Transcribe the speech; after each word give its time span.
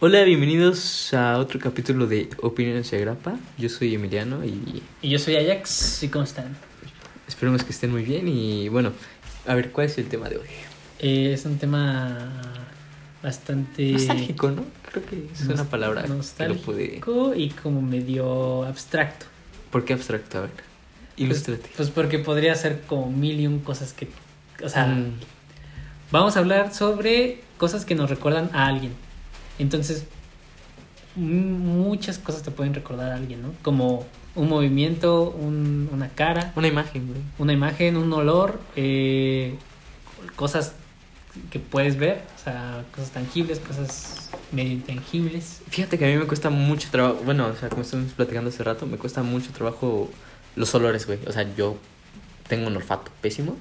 Hola, 0.00 0.22
bienvenidos 0.22 1.12
a 1.12 1.38
otro 1.38 1.58
capítulo 1.58 2.06
de 2.06 2.28
Opiniones 2.40 2.90
de 2.90 3.00
Grapa. 3.00 3.36
Yo 3.58 3.68
soy 3.68 3.94
Emiliano 3.94 4.44
y 4.44 4.82
Y 5.02 5.08
yo 5.10 5.18
soy 5.18 5.36
Ajax, 5.36 6.02
¿y 6.04 6.08
cómo 6.08 6.24
están? 6.24 6.56
esperemos 7.26 7.62
que 7.64 7.70
estén 7.72 7.90
muy 7.90 8.04
bien. 8.04 8.26
Y 8.28 8.68
bueno, 8.68 8.92
a 9.46 9.54
ver, 9.54 9.70
¿cuál 9.72 9.86
es 9.86 9.98
el 9.98 10.06
tema 10.08 10.28
de 10.28 10.36
hoy? 10.38 10.46
Eh, 11.00 11.32
es 11.34 11.44
un 11.44 11.58
tema 11.58 12.16
bastante... 13.22 13.92
Nostálgico, 13.92 14.50
¿no? 14.50 14.64
Creo 14.90 15.04
que 15.04 15.26
es 15.32 15.42
una 15.42 15.64
palabra 15.64 16.02
que 16.02 16.08
lo 16.08 16.14
puede... 16.56 16.84
nostálgico 16.98 17.34
y 17.34 17.50
como 17.50 17.82
medio 17.82 18.64
abstracto. 18.64 19.26
¿Por 19.70 19.84
qué 19.84 19.92
abstracto? 19.94 20.38
A 20.38 20.40
ver, 20.42 20.50
ilústrate. 21.16 21.70
Pues 21.76 21.90
porque 21.90 22.18
podría 22.18 22.54
ser 22.54 22.82
como 22.82 23.10
mil 23.10 23.38
y 23.40 23.46
un 23.46 23.58
cosas 23.60 23.92
que... 23.92 24.08
O 24.64 24.68
sea, 24.68 24.86
Mm, 24.86 25.12
vamos 26.10 26.36
a 26.36 26.38
hablar 26.40 26.72
sobre 26.72 27.40
cosas 27.58 27.84
que 27.84 27.94
nos 27.94 28.08
recuerdan 28.08 28.48
a 28.52 28.66
alguien. 28.68 28.92
Entonces, 29.58 30.04
muchas 31.16 32.18
cosas 32.18 32.42
te 32.42 32.50
pueden 32.50 32.74
recordar 32.74 33.12
a 33.12 33.16
alguien, 33.16 33.42
¿no? 33.42 33.52
Como 33.62 34.06
un 34.34 34.48
movimiento, 34.48 35.30
un- 35.30 35.88
una 35.92 36.08
cara, 36.10 36.52
una 36.56 36.68
imagen, 36.68 37.08
güey. 37.08 37.20
una 37.38 37.52
imagen, 37.52 37.96
un 37.96 38.12
olor, 38.12 38.60
eh, 38.76 39.54
cosas 40.36 40.74
que 41.50 41.58
puedes 41.58 41.96
ver, 41.98 42.22
o 42.36 42.44
sea, 42.44 42.84
cosas 42.94 43.10
tangibles, 43.10 43.58
cosas 43.60 44.30
medio 44.52 44.72
intangibles. 44.72 45.60
Fíjate 45.68 45.98
que 45.98 46.04
a 46.04 46.08
mí 46.08 46.16
me 46.16 46.26
cuesta 46.26 46.50
mucho 46.50 46.88
trabajo, 46.90 47.20
bueno, 47.24 47.46
o 47.48 47.54
sea, 47.56 47.68
como 47.68 47.82
estamos 47.82 48.12
platicando 48.12 48.50
hace 48.50 48.62
rato, 48.64 48.86
me 48.86 48.96
cuesta 48.96 49.22
mucho 49.22 49.50
trabajo 49.52 50.10
los 50.56 50.74
olores, 50.74 51.06
güey. 51.06 51.18
O 51.26 51.32
sea, 51.32 51.46
yo 51.56 51.76
tengo 52.48 52.66
un 52.68 52.76
olfato 52.76 53.10
pésimo. 53.20 53.56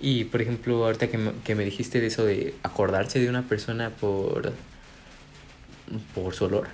Y 0.00 0.24
por 0.24 0.40
ejemplo, 0.42 0.84
ahorita 0.84 1.08
que 1.08 1.18
me, 1.18 1.30
que 1.44 1.54
me 1.54 1.64
dijiste 1.64 2.00
de 2.00 2.08
eso 2.08 2.24
de 2.24 2.54
acordarse 2.62 3.18
de 3.20 3.28
una 3.28 3.42
persona 3.42 3.90
por, 3.90 4.52
por 6.14 6.34
su 6.34 6.44
olor. 6.46 6.68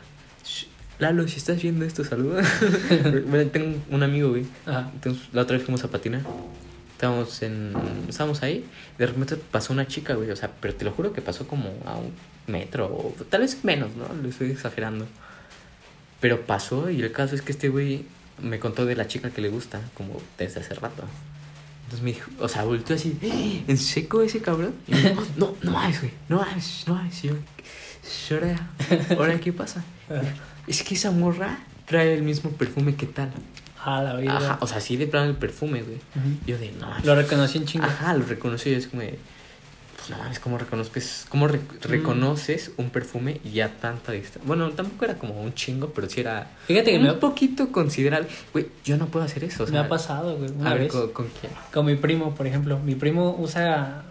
Lalo, 0.98 1.26
si 1.26 1.38
estás 1.38 1.60
viendo 1.60 1.84
esto, 1.84 2.05
saluda. 2.05 2.42
tengo 3.52 3.77
un 3.91 4.02
amigo, 4.02 4.30
güey. 4.30 4.46
Ajá. 4.66 4.91
Entonces, 4.94 5.24
la 5.32 5.42
otra 5.42 5.56
vez 5.56 5.64
fuimos 5.64 5.82
a 5.84 5.88
patinar. 5.91 6.22
Estábamos 6.92 7.42
en. 7.42 7.72
Estábamos 8.08 8.42
ahí. 8.42 8.64
De 8.98 9.06
repente 9.06 9.36
pasó 9.36 9.72
una 9.72 9.86
chica, 9.88 10.14
güey. 10.14 10.30
O 10.30 10.36
sea, 10.36 10.50
pero 10.60 10.74
te 10.74 10.84
lo 10.84 10.92
juro 10.92 11.12
que 11.12 11.20
pasó 11.20 11.48
como 11.48 11.70
a 11.86 11.96
un 11.96 12.12
metro. 12.46 12.86
O 12.86 13.14
tal 13.28 13.41
vez 13.41 13.64
menos, 13.64 13.91
¿no? 13.96 14.06
Lo 14.22 14.28
estoy 14.28 14.50
exagerando. 14.52 15.06
Pero 16.20 16.42
pasó 16.47 16.88
y 16.88 17.02
el 17.02 17.10
caso 17.10 17.34
es 17.34 17.42
que 17.42 17.50
este 17.50 17.69
güey 17.69 18.04
me 18.41 18.60
contó 18.60 18.86
de 18.86 18.94
la 18.94 19.08
chica 19.08 19.30
que 19.30 19.41
le 19.41 19.48
gusta, 19.48 19.80
como 19.94 20.20
desde 20.38 20.60
hace 20.60 20.74
rato. 20.74 21.02
Entonces 21.84 22.02
me 22.04 22.12
dijo, 22.12 22.30
o 22.38 22.48
sea, 22.48 22.64
volteó 22.64 22.94
así, 22.97 23.19
"¡Ah! 23.22 23.64
¿en 23.66 23.76
seco 23.76 24.22
ese 24.22 24.41
cabrón? 24.41 24.72
Y 24.86 24.92
me 24.94 25.10
dijo, 25.10 25.26
no, 25.36 25.56
no 25.62 25.72
mames, 25.72 26.00
güey, 26.00 26.12
no 26.28 26.36
mames, 26.38 26.84
no 26.86 26.94
mames. 26.94 27.22
"¿Y 29.11 29.14
ahora, 29.14 29.39
qué 29.41 29.53
pasa? 29.53 29.83
Es 30.67 30.83
que 30.83 30.95
esa 30.95 31.11
morra 31.11 31.58
trae 31.86 32.14
el 32.14 32.22
mismo 32.22 32.50
perfume 32.50 32.94
que 32.94 33.06
tal. 33.06 33.31
Ah, 33.84 34.00
la 34.03 34.14
vida. 34.17 34.36
Ajá, 34.36 34.59
o 34.61 34.67
sea, 34.67 34.81
sí 34.81 34.97
de 34.97 35.06
plano 35.06 35.27
el 35.31 35.36
perfume, 35.36 35.83
güey. 35.83 35.98
Yo 36.47 36.56
de, 36.59 36.72
no 36.72 36.86
mames. 36.89 37.05
Lo 37.05 37.14
reconocí 37.17 37.59
en 37.59 37.67
chingo. 37.67 37.84
Ajá, 37.86 38.14
lo 38.14 38.25
reconocí 38.25 38.70
y 38.70 38.75
es 38.75 38.86
como 38.86 39.03
de, 39.03 39.19
pues 39.97 40.11
no 40.11 40.19
mames, 40.19 40.39
¿cómo 40.39 40.56
reconoces, 40.59 41.27
cómo 41.28 41.48
re- 41.48 41.59
Mm. 41.59 41.89
reconoces 41.89 42.70
un 42.77 42.91
perfume 42.91 43.41
y 43.44 43.59
a 43.61 43.77
tanta 43.78 44.12
distancia? 44.12 44.41
Bueno, 44.44 44.70
tampoco 44.70 45.05
era 45.05 45.14
como 45.19 45.41
un 45.42 45.53
chingo, 45.55 45.89
pero 45.89 46.09
sí 46.09 46.20
era 46.20 46.48
Fíjate 46.69 46.92
que 46.92 46.98
un 46.98 47.03
me, 47.05 47.12
poquito 47.14 47.72
considerable. 47.72 48.28
Güey, 48.53 48.69
yo 48.84 48.97
no 48.97 49.06
puedo 49.06 49.25
hacer 49.25 49.42
eso, 49.44 49.64
o 49.64 49.66
me 49.66 49.78
ha 49.78 49.89
pasado, 49.89 50.37
güey, 50.37 50.50
una 50.53 50.70
a 50.70 50.75
ver. 50.75 50.89
¿con, 50.89 51.11
con 51.12 51.27
quién? 51.41 51.53
Con 51.72 51.87
mi 51.87 51.97
primo, 51.97 52.34
por 52.37 52.47
ejemplo. 52.47 52.78
Mi 52.78 52.94
primo 52.94 53.34
usa, 53.37 54.03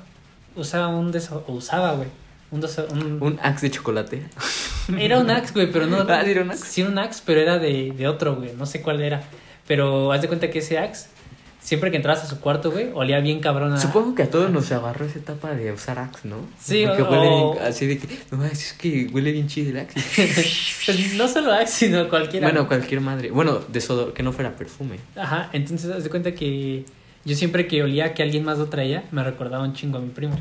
usa 0.57 0.87
un 0.89 1.13
deso, 1.13 1.45
o 1.47 1.53
usaba, 1.53 1.93
güey. 1.93 2.09
Un, 2.51 2.61
deso- 2.61 2.87
un- 2.91 3.21
Un 3.23 3.39
axe 3.41 3.67
de 3.67 3.71
chocolate. 3.71 4.23
Era 4.99 5.19
un 5.19 5.29
Axe, 5.31 5.53
güey, 5.53 5.71
pero 5.71 5.87
no. 5.87 5.97
Ah, 6.01 6.21
¿sí 6.25 6.31
era 6.31 6.41
un 6.43 6.51
Axe? 6.51 6.65
Sí, 6.65 6.81
un 6.83 6.97
Axe, 6.99 7.21
pero 7.25 7.39
era 7.39 7.57
de, 7.59 7.93
de 7.95 8.07
otro, 8.07 8.35
güey. 8.35 8.51
No 8.57 8.65
sé 8.65 8.81
cuál 8.81 9.01
era. 9.01 9.23
Pero 9.67 10.11
haz 10.11 10.21
de 10.21 10.27
cuenta 10.27 10.49
que 10.49 10.59
ese 10.59 10.77
Axe, 10.79 11.07
siempre 11.61 11.91
que 11.91 11.97
entrabas 11.97 12.23
a 12.23 12.27
su 12.27 12.39
cuarto, 12.41 12.71
güey, 12.71 12.89
olía 12.93 13.19
bien 13.21 13.39
cabrón 13.39 13.71
a. 13.71 13.79
Supongo 13.79 14.15
que 14.15 14.23
a 14.23 14.29
todos 14.29 14.51
nos 14.51 14.69
agarró 14.73 15.05
esa 15.05 15.19
etapa 15.19 15.51
de 15.53 15.71
usar 15.71 15.97
axe, 15.99 16.27
¿no? 16.27 16.37
Sí, 16.59 16.83
Porque 16.85 17.03
o- 17.03 17.09
huele 17.09 17.29
bien, 17.29 17.67
así 17.71 17.87
de 17.87 17.97
que, 17.99 18.07
no 18.31 18.43
es 18.43 18.73
que 18.73 19.07
huele 19.13 19.31
bien 19.31 19.47
chido 19.47 19.69
el 19.69 19.77
axe. 19.79 20.01
Pues 20.85 21.13
no 21.15 21.27
solo 21.29 21.53
Axe, 21.53 21.85
sino 21.85 22.09
cualquiera. 22.09 22.47
bueno, 22.47 22.67
cualquier 22.67 22.99
madre. 22.99 23.31
Bueno, 23.31 23.59
desodor, 23.69 24.13
que 24.13 24.23
no 24.23 24.33
fuera 24.33 24.55
perfume. 24.57 24.97
Ajá, 25.15 25.49
entonces 25.53 25.89
haz 25.89 26.03
de 26.03 26.09
cuenta 26.09 26.33
que 26.33 26.83
yo 27.23 27.35
siempre 27.35 27.65
que 27.67 27.81
olía 27.83 28.13
que 28.13 28.23
alguien 28.23 28.43
más 28.43 28.57
lo 28.57 28.65
traía, 28.65 29.05
me 29.11 29.23
recordaba 29.23 29.63
un 29.63 29.73
chingo 29.73 29.99
a 29.99 30.01
mi 30.01 30.09
primo. 30.09 30.37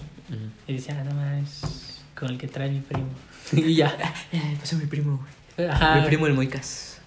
Y 0.66 0.72
decía, 0.74 0.96
ah, 1.00 1.04
no 1.04 1.14
más, 1.14 1.86
con 2.20 2.30
el 2.30 2.38
que 2.38 2.46
trae 2.46 2.70
mi 2.70 2.80
primo. 2.80 3.08
y 3.52 3.74
ya. 3.74 3.96
Ay, 4.32 4.56
pasó 4.60 4.76
mi 4.76 4.86
primo, 4.86 5.26
güey. 5.56 5.68
Ajá. 5.68 6.00
Mi 6.00 6.06
primo 6.06 6.26
el 6.26 6.34
Moicas. 6.34 7.00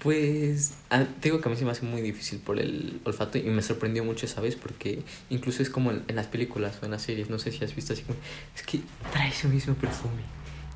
Pues, 0.00 0.74
ah, 0.90 1.04
te 1.20 1.28
digo 1.28 1.40
que 1.40 1.48
a 1.48 1.50
mí 1.50 1.56
se 1.58 1.64
me 1.64 1.72
hace 1.72 1.84
muy 1.84 2.00
difícil 2.00 2.38
por 2.38 2.60
el 2.60 3.00
olfato 3.04 3.36
y 3.38 3.42
me 3.42 3.62
sorprendió 3.62 4.04
mucho 4.04 4.26
esa 4.26 4.40
vez 4.40 4.54
porque 4.54 5.02
incluso 5.28 5.60
es 5.60 5.70
como 5.70 5.90
en, 5.90 6.04
en 6.06 6.14
las 6.14 6.26
películas 6.28 6.78
o 6.80 6.84
en 6.84 6.92
las 6.92 7.02
series, 7.02 7.30
no 7.30 7.38
sé 7.40 7.50
si 7.50 7.64
has 7.64 7.74
visto 7.74 7.94
así 7.94 8.02
como, 8.02 8.16
es 8.54 8.62
que 8.62 8.80
trae 9.12 9.30
ese 9.30 9.48
mismo 9.48 9.74
perfume. 9.74 10.22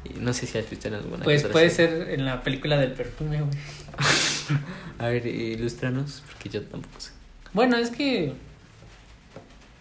Y 0.04 0.18
no 0.18 0.32
sé 0.32 0.46
si 0.46 0.58
has 0.58 0.68
visto 0.68 0.88
en 0.88 0.94
alguna 0.94 1.22
Pues 1.22 1.44
puede 1.44 1.70
serie. 1.70 1.98
ser 1.98 2.10
en 2.10 2.24
la 2.24 2.42
película 2.42 2.76
del 2.78 2.92
perfume, 2.92 3.40
güey. 3.40 3.52
A 4.98 5.06
ver, 5.06 5.24
ilústranos, 5.26 6.24
porque 6.26 6.48
yo 6.48 6.62
tampoco 6.62 7.00
sé. 7.00 7.10
Bueno, 7.52 7.76
es 7.76 7.90
que. 7.90 8.32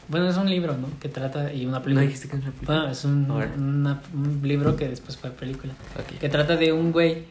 Bueno, 0.08 0.28
es 0.30 0.36
un 0.38 0.50
libro, 0.50 0.76
¿no? 0.78 0.88
Que 1.00 1.08
trata. 1.10 1.54
Y 1.54 1.66
una 1.66 1.78
¿No 1.78 1.84
película. 1.84 2.06
dijiste 2.06 2.28
que 2.28 2.36
es 2.38 2.42
una 2.44 2.52
película? 2.52 2.78
Bueno, 2.80 2.92
es 2.92 3.06
un, 3.06 3.32
una- 3.32 4.02
un 4.14 4.42
libro 4.44 4.76
que 4.76 4.90
después 4.90 5.16
fue 5.18 5.30
película. 5.32 5.74
Que 6.20 6.28
trata 6.30 6.56
de 6.58 6.74
un 6.74 6.92
güey 6.92 7.24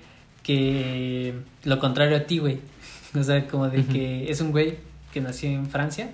que. 0.42 1.34
Lo 1.64 1.78
contrario 1.78 2.16
a 2.16 2.20
ti, 2.20 2.38
güey. 2.38 2.60
O 3.18 3.22
sea, 3.24 3.46
como 3.48 3.68
de 3.68 3.84
que 3.84 4.30
es 4.30 4.40
un 4.40 4.52
güey 4.52 4.78
que 5.12 5.20
nació 5.20 5.50
en 5.50 5.66
Francia. 5.66 6.10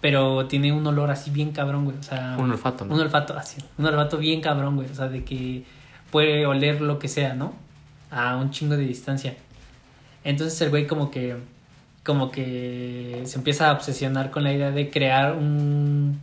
Pero 0.00 0.46
tiene 0.46 0.72
un 0.72 0.86
olor 0.86 1.10
así 1.10 1.30
bien 1.30 1.50
cabrón, 1.50 1.84
güey. 1.84 1.96
O 1.98 2.02
sea. 2.02 2.36
Un 2.38 2.50
olfato, 2.52 2.84
¿no? 2.84 2.94
Un 2.94 3.00
olfato 3.00 3.36
así. 3.36 3.56
Un 3.76 3.86
olfato 3.86 4.16
bien 4.18 4.40
cabrón, 4.40 4.76
güey. 4.76 4.88
O 4.88 4.94
sea, 4.94 5.08
de 5.08 5.24
que 5.24 5.64
puede 6.12 6.46
oler 6.46 6.80
lo 6.80 6.98
que 7.00 7.08
sea, 7.08 7.34
¿no? 7.34 7.54
A 8.10 8.36
un 8.36 8.50
chingo 8.52 8.76
de 8.76 8.84
distancia. 8.86 9.34
Entonces 10.24 10.60
el 10.62 10.70
güey 10.70 10.86
como 10.86 11.10
que 11.10 11.36
como 12.08 12.30
que 12.30 13.20
se 13.26 13.36
empieza 13.36 13.68
a 13.68 13.72
obsesionar 13.74 14.30
con 14.30 14.42
la 14.44 14.50
idea 14.54 14.70
de 14.70 14.88
crear 14.88 15.34
un 15.34 16.18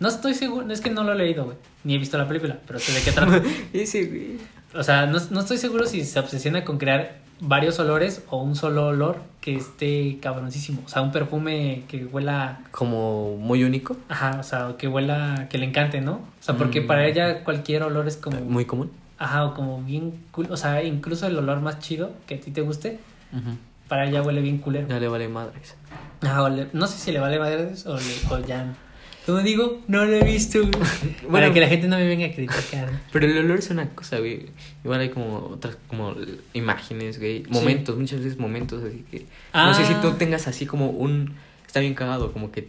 no 0.00 0.08
estoy 0.08 0.32
seguro, 0.32 0.72
es 0.72 0.80
que 0.80 0.88
no 0.88 1.04
lo 1.04 1.12
he 1.12 1.16
leído, 1.16 1.44
güey, 1.44 1.58
ni 1.84 1.94
he 1.94 1.98
visto 1.98 2.16
la 2.16 2.26
película, 2.26 2.56
pero 2.66 2.78
sé 2.78 2.92
de 2.92 3.02
qué 3.02 3.12
trata. 3.12 3.42
O 4.74 4.82
sea, 4.82 5.04
no, 5.06 5.18
no 5.30 5.40
estoy 5.40 5.58
seguro 5.58 5.86
si 5.86 6.04
se 6.04 6.18
obsesiona 6.18 6.64
con 6.64 6.78
crear 6.78 7.16
varios 7.40 7.78
olores 7.78 8.22
o 8.30 8.38
un 8.42 8.54
solo 8.56 8.86
olor 8.88 9.16
que 9.40 9.54
esté 9.56 10.18
cabroncísimo. 10.20 10.80
O 10.86 10.88
sea, 10.88 11.02
un 11.02 11.10
perfume 11.12 11.82
que 11.88 12.04
huela, 12.06 12.60
Como 12.70 13.36
muy 13.36 13.64
único, 13.64 13.96
ajá, 14.08 14.36
o 14.40 14.42
sea, 14.42 14.74
que 14.78 14.88
huela, 14.88 15.46
que 15.50 15.58
le 15.58 15.66
encante, 15.66 16.00
¿no? 16.00 16.12
O 16.14 16.42
sea, 16.42 16.56
porque 16.56 16.80
Mm. 16.82 16.86
para 16.86 17.06
ella 17.06 17.44
cualquier 17.44 17.82
olor 17.82 18.08
es 18.08 18.16
como, 18.16 18.40
muy 18.40 18.64
común. 18.64 18.90
ajá, 19.18 19.44
o 19.46 19.54
como 19.54 19.82
bien 19.82 20.12
cool. 20.32 20.46
O 20.50 20.56
sea, 20.56 20.82
incluso 20.84 21.26
el 21.26 21.36
olor 21.38 21.60
más 21.60 21.78
chido 21.80 22.12
que 22.26 22.34
a 22.36 22.40
ti 22.40 22.50
te 22.50 22.60
guste, 22.60 22.98
para 23.88 24.06
ella 24.08 24.22
huele 24.22 24.40
bien 24.40 24.58
culero. 24.58 24.86
Ya 24.88 25.00
le 25.00 25.08
vale 25.08 25.28
madres. 25.28 25.74
Ah, 26.22 26.48
le- 26.48 26.68
no 26.72 26.86
sé 26.86 26.98
si 26.98 27.12
le 27.12 27.20
vale 27.20 27.38
madres 27.38 27.86
o, 27.86 27.96
le, 27.96 28.02
o 28.34 28.38
ya. 28.46 28.74
Como 29.26 29.40
digo, 29.40 29.82
no 29.88 30.04
lo 30.06 30.12
he 30.14 30.24
visto. 30.24 30.58
güey. 30.60 30.72
Para 30.72 31.28
Bueno. 31.28 31.52
que 31.54 31.60
la 31.60 31.68
gente 31.68 31.86
no 31.86 31.96
me 31.96 32.06
venga 32.06 32.26
a 32.26 32.32
criticar. 32.32 32.88
Pero 33.12 33.26
el 33.26 33.36
olor 33.38 33.58
es 33.58 33.70
una 33.70 33.88
cosa, 33.90 34.18
güey. 34.18 34.46
Igual 34.84 35.00
hay 35.00 35.10
como 35.10 35.36
otras 35.52 35.76
como 35.86 36.14
imágenes, 36.54 37.18
güey. 37.18 37.44
Momentos, 37.50 37.96
muchas 37.98 38.20
veces 38.20 38.38
momentos, 38.38 38.82
así 38.82 39.04
que... 39.10 39.26
No 39.52 39.74
sé 39.74 39.84
si 39.84 39.94
tú 39.94 40.08
Ah. 40.08 40.16
tengas 40.18 40.48
así 40.48 40.64
como 40.66 40.88
un... 40.90 41.34
Está 41.66 41.80
bien 41.80 41.94
cagado, 41.94 42.32
como 42.32 42.50
que 42.50 42.68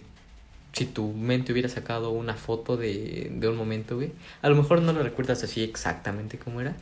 si 0.73 0.85
tu 0.85 1.13
mente 1.13 1.53
hubiera 1.53 1.69
sacado 1.69 2.11
una 2.11 2.33
foto 2.35 2.75
de, 2.77 3.31
de 3.33 3.47
un 3.47 3.55
momento, 3.55 3.95
güey. 3.95 4.11
A 4.41 4.49
lo 4.49 4.55
mejor 4.55 4.81
no 4.81 4.91
lo 4.91 5.01
recuerdas 5.01 5.41
así 5.43 5.63
exactamente 5.63 6.37
como 6.37 6.59
era, 6.61 6.75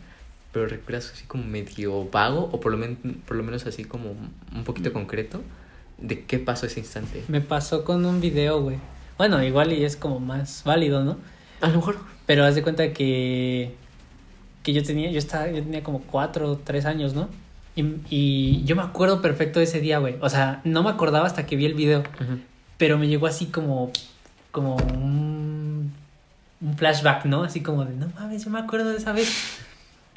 pero 0.51 0.67
recuerdas 0.67 1.11
así 1.13 1.25
como 1.25 1.43
medio 1.43 2.05
vago 2.09 2.49
o 2.51 2.59
por 2.59 2.71
lo, 2.71 2.77
men- 2.77 3.21
por 3.27 3.37
lo 3.37 3.43
menos 3.43 3.65
así 3.65 3.83
como 3.85 4.11
un 4.55 4.63
poquito 4.63 4.91
concreto 4.93 5.41
de 5.97 6.23
qué 6.25 6.39
pasó 6.39 6.65
ese 6.65 6.79
instante. 6.79 7.23
Me 7.27 7.41
pasó 7.41 7.83
con 7.83 8.05
un 8.05 8.21
video, 8.21 8.61
güey. 8.61 8.77
Bueno, 9.17 9.43
igual 9.43 9.73
y 9.73 9.83
es 9.83 9.95
como 9.95 10.19
más 10.19 10.63
válido, 10.65 11.03
¿no? 11.03 11.17
A 11.61 11.67
lo 11.69 11.75
mejor... 11.77 11.97
Pero 12.27 12.43
haz 12.43 12.55
de 12.55 12.61
cuenta 12.61 12.91
que. 12.91 13.73
Que 14.61 14.73
yo 14.73 14.83
tenía, 14.83 15.09
yo 15.09 15.17
estaba, 15.17 15.47
yo 15.49 15.63
tenía 15.63 15.81
como 15.81 16.01
cuatro 16.01 16.51
o 16.51 16.57
tres 16.57 16.85
años, 16.85 17.13
¿no? 17.13 17.29
Y, 17.73 17.85
y 18.09 18.63
yo 18.65 18.75
me 18.75 18.81
acuerdo 18.81 19.21
perfecto 19.21 19.59
de 19.59 19.63
ese 19.65 19.79
día, 19.79 19.99
güey. 19.99 20.17
O 20.19 20.29
sea, 20.29 20.59
no 20.65 20.83
me 20.83 20.89
acordaba 20.89 21.25
hasta 21.25 21.45
que 21.45 21.55
vi 21.55 21.65
el 21.65 21.73
video. 21.73 22.03
Pero 22.77 22.97
me 22.97 23.07
llegó 23.07 23.27
así 23.27 23.45
como. 23.45 23.91
Como 24.51 24.75
un. 24.75 25.93
Un 26.59 26.77
flashback, 26.77 27.23
¿no? 27.25 27.43
Así 27.43 27.61
como 27.61 27.85
de, 27.85 27.95
no 27.95 28.11
mames, 28.19 28.43
yo 28.43 28.51
me 28.51 28.59
acuerdo 28.59 28.89
de 28.89 28.97
esa 28.97 29.13
vez. 29.13 29.31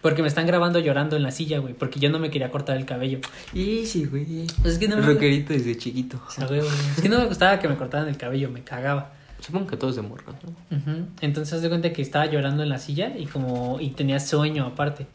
Porque 0.00 0.22
me 0.22 0.28
están 0.28 0.46
grabando 0.46 0.78
llorando 0.78 1.16
en 1.16 1.22
la 1.22 1.30
silla, 1.30 1.58
güey. 1.58 1.74
Porque 1.74 2.00
yo 2.00 2.10
no 2.10 2.18
me 2.18 2.30
quería 2.30 2.50
cortar 2.50 2.76
el 2.76 2.86
cabello. 2.86 3.20
Y 3.52 3.84
sí, 3.86 4.06
güey. 4.06 4.46
Pues 4.62 4.74
es 4.74 4.78
que 4.78 4.88
no 4.88 4.96
me, 4.96 5.02
Rockerito 5.02 5.52
desde 5.52 5.76
chiquito. 5.76 6.20
O 6.26 6.30
sea, 6.30 6.46
güey, 6.46 6.60
güey, 6.60 6.72
es 6.96 7.02
que 7.02 7.08
no 7.08 7.18
me 7.18 7.26
gustaba 7.26 7.58
que 7.58 7.68
me 7.68 7.76
cortaran 7.76 8.08
el 8.08 8.16
cabello, 8.16 8.50
me 8.50 8.62
cagaba. 8.62 9.12
Supongo 9.40 9.66
que 9.68 9.76
todos 9.76 9.96
de 9.96 10.02
morros, 10.02 10.34
¿no? 10.42 10.76
Ujú. 10.76 11.06
Entonces 11.20 11.54
haz 11.54 11.62
de 11.62 11.68
cuenta 11.68 11.92
que 11.92 12.02
estaba 12.02 12.26
llorando 12.26 12.62
en 12.62 12.68
la 12.68 12.78
silla 12.78 13.16
y 13.16 13.26
como 13.26 13.78
y 13.80 13.90
tenía 13.90 14.20
sueño 14.20 14.66
aparte. 14.66 15.06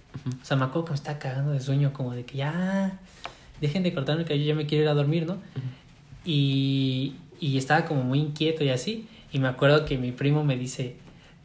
O 0.42 0.46
sea, 0.46 0.58
me 0.58 0.66
acuerdo 0.66 0.86
que 0.86 0.92
me 0.92 0.96
estaba 0.96 1.20
cagando 1.20 1.52
de 1.52 1.60
sueño, 1.60 1.94
como 1.94 2.14
de 2.14 2.26
que 2.26 2.38
ya 2.38 3.00
dejen 3.62 3.84
de 3.84 3.94
cortarme 3.94 4.24
el 4.24 4.28
cabello, 4.28 4.46
ya 4.46 4.56
me 4.56 4.66
quiero 4.66 4.84
ir 4.84 4.90
a 4.90 4.94
dormir, 4.94 5.28
¿no? 5.28 5.38
Y, 6.24 7.16
y 7.40 7.58
estaba 7.58 7.86
como 7.86 8.04
muy 8.04 8.20
inquieto 8.20 8.64
y 8.64 8.70
así. 8.70 9.08
Y 9.32 9.40
me 9.40 9.48
acuerdo 9.48 9.86
que 9.86 9.98
mi 9.98 10.12
primo 10.12 10.44
me 10.44 10.58
dice, 10.58 10.96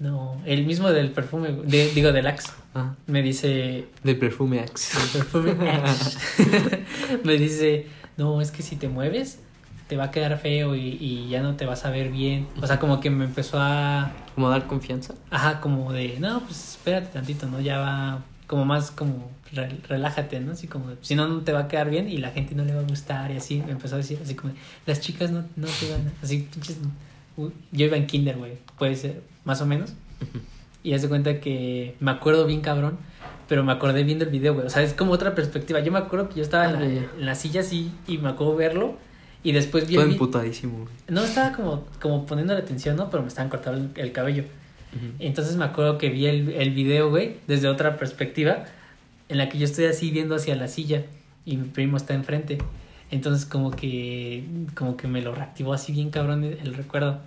no, 0.01 0.41
el 0.47 0.67
mismo 0.67 0.91
del 0.91 1.11
perfume, 1.13 1.53
de- 1.65 1.91
digo 1.93 2.11
del 2.13 2.27
Axe, 2.27 2.51
Ah, 2.75 2.95
me 3.07 3.23
dice, 3.23 3.87
del 4.03 4.17
perfume 4.19 4.61
Axe. 4.61 4.97
el 4.99 5.09
perfume 5.11 5.71
Axe, 5.71 6.19
me 7.25 7.35
dice, 7.37 7.87
no, 8.17 8.41
es 8.41 8.51
que 8.51 8.63
si 8.63 8.77
te 8.77 8.89
mueves 8.89 9.39
te 9.89 9.97
va 9.97 10.05
a 10.05 10.11
quedar 10.13 10.39
feo 10.39 10.77
y, 10.77 10.97
y 11.01 11.29
ya 11.31 11.43
no 11.43 11.57
te 11.57 11.67
vas 11.67 11.85
a 11.85 11.91
ver 11.91 12.11
bien. 12.11 12.47
O 12.63 12.67
sea, 12.69 12.79
como 12.79 13.01
que 13.01 13.11
me 13.11 13.25
empezó 13.25 13.59
a, 13.61 14.13
Como 14.37 14.49
dar 14.49 14.69
confianza. 14.69 15.15
Ajá, 15.31 15.61
como 15.61 15.93
de, 15.93 16.17
no, 16.21 16.43
pues 16.45 16.75
espérate 16.75 17.09
tantito, 17.09 17.47
¿no? 17.49 17.59
Ya 17.61 17.79
va, 17.81 18.23
como 18.47 18.65
más 18.65 18.93
como, 18.93 19.33
re- 19.53 19.81
relájate, 19.89 20.39
¿no? 20.39 20.53
Así 20.53 20.69
como, 20.69 20.93
si 21.01 21.17
no, 21.17 21.27
no 21.27 21.41
te 21.41 21.51
va 21.53 21.63
a 21.63 21.69
quedar 21.69 21.91
bien 21.91 22.09
y 22.09 22.19
la 22.19 22.31
gente 22.31 22.55
no 22.55 22.65
le 22.65 22.73
va 22.73 22.83
a 22.83 22.85
gustar 22.85 23.33
y 23.33 23.37
así, 23.39 23.65
me 23.67 23.73
empezó 23.73 23.97
a 23.97 23.99
decir, 23.99 24.21
así 24.23 24.37
como, 24.37 24.53
las 24.87 25.01
chicas 25.01 25.33
no, 25.33 25.41
no 25.57 25.67
te 25.67 25.91
van 25.91 26.07
a, 26.07 26.13
así, 26.25 26.47
pinches, 26.53 26.77
uy, 27.37 27.51
yo 27.73 27.87
iba 27.87 27.97
en 27.97 28.07
kinder, 28.07 28.37
güey, 28.39 28.59
puede 28.79 28.95
ser, 28.95 29.23
más 29.45 29.61
o 29.61 29.67
menos, 29.67 29.93
y 30.83 30.93
haz 30.95 31.03
de 31.03 31.09
cuenta 31.09 31.41
que 31.41 31.95
me 32.01 32.11
acuerdo 32.11 32.47
bien 32.47 32.61
cabrón, 32.61 32.99
pero 33.49 33.65
me 33.65 33.73
acordé 33.73 34.05
viendo 34.05 34.25
el 34.25 34.31
video, 34.31 34.55
güey, 34.55 34.67
o 34.67 34.71
sea, 34.71 34.83
es 34.83 34.95
como 34.95 35.13
otra 35.13 35.35
perspectiva, 35.35 35.81
yo 35.81 35.91
me 35.93 35.99
acuerdo 35.99 36.29
que 36.29 36.37
yo 36.37 36.43
estaba 36.43 36.67
en 36.67 36.73
la, 36.75 36.85
en 36.87 37.27
la 37.27 37.35
silla 37.35 37.61
así 37.63 37.91
y 38.07 38.19
me 38.19 38.29
acuerdo 38.29 38.57
verlo 38.57 38.95
y 39.43 39.53
después 39.53 39.87
vi 39.89 39.95
Todo 39.97 40.05
emputadísimo, 40.05 40.79
güey. 40.79 40.89
no 41.09 41.25
estaba 41.25 41.53
como, 41.57 41.85
como 42.01 42.27
poniendo 42.27 42.53
la 42.55 42.61
atención, 42.61 42.97
¿no? 42.97 43.11
Pero 43.11 43.23
me 43.23 43.29
estaban 43.29 43.49
cortando 43.51 43.81
el- 43.95 44.01
el 44.01 44.13
cabello. 44.13 44.45
Entonces 45.21 45.55
me 45.57 45.65
acuerdo 45.65 45.99
que 45.99 46.11
vi 46.11 46.27
el, 46.27 46.49
el 46.51 46.71
video, 46.73 47.11
güey, 47.11 47.37
desde 47.47 47.69
otra 47.69 47.97
perspectiva, 47.97 48.65
en 49.29 49.39
la 49.39 49.49
que 49.49 49.57
yo 49.59 49.65
estoy 49.65 49.85
así 49.87 50.11
viendo 50.11 50.35
hacia 50.35 50.57
la 50.57 50.67
silla 50.69 51.05
y 51.47 51.57
mi 51.57 51.69
primo 51.69 51.97
está 51.97 52.13
enfrente. 52.15 52.59
Entonces 53.11 53.45
como 53.45 53.73
que, 53.73 54.45
como 54.75 54.97
que 54.97 55.09
me 55.09 55.21
lo 55.21 55.35
reactivó 55.35 55.73
así 55.73 55.93
bien 55.93 56.11
cabrón 56.11 56.45
el, 56.45 56.75
recuerdo. 56.75 57.21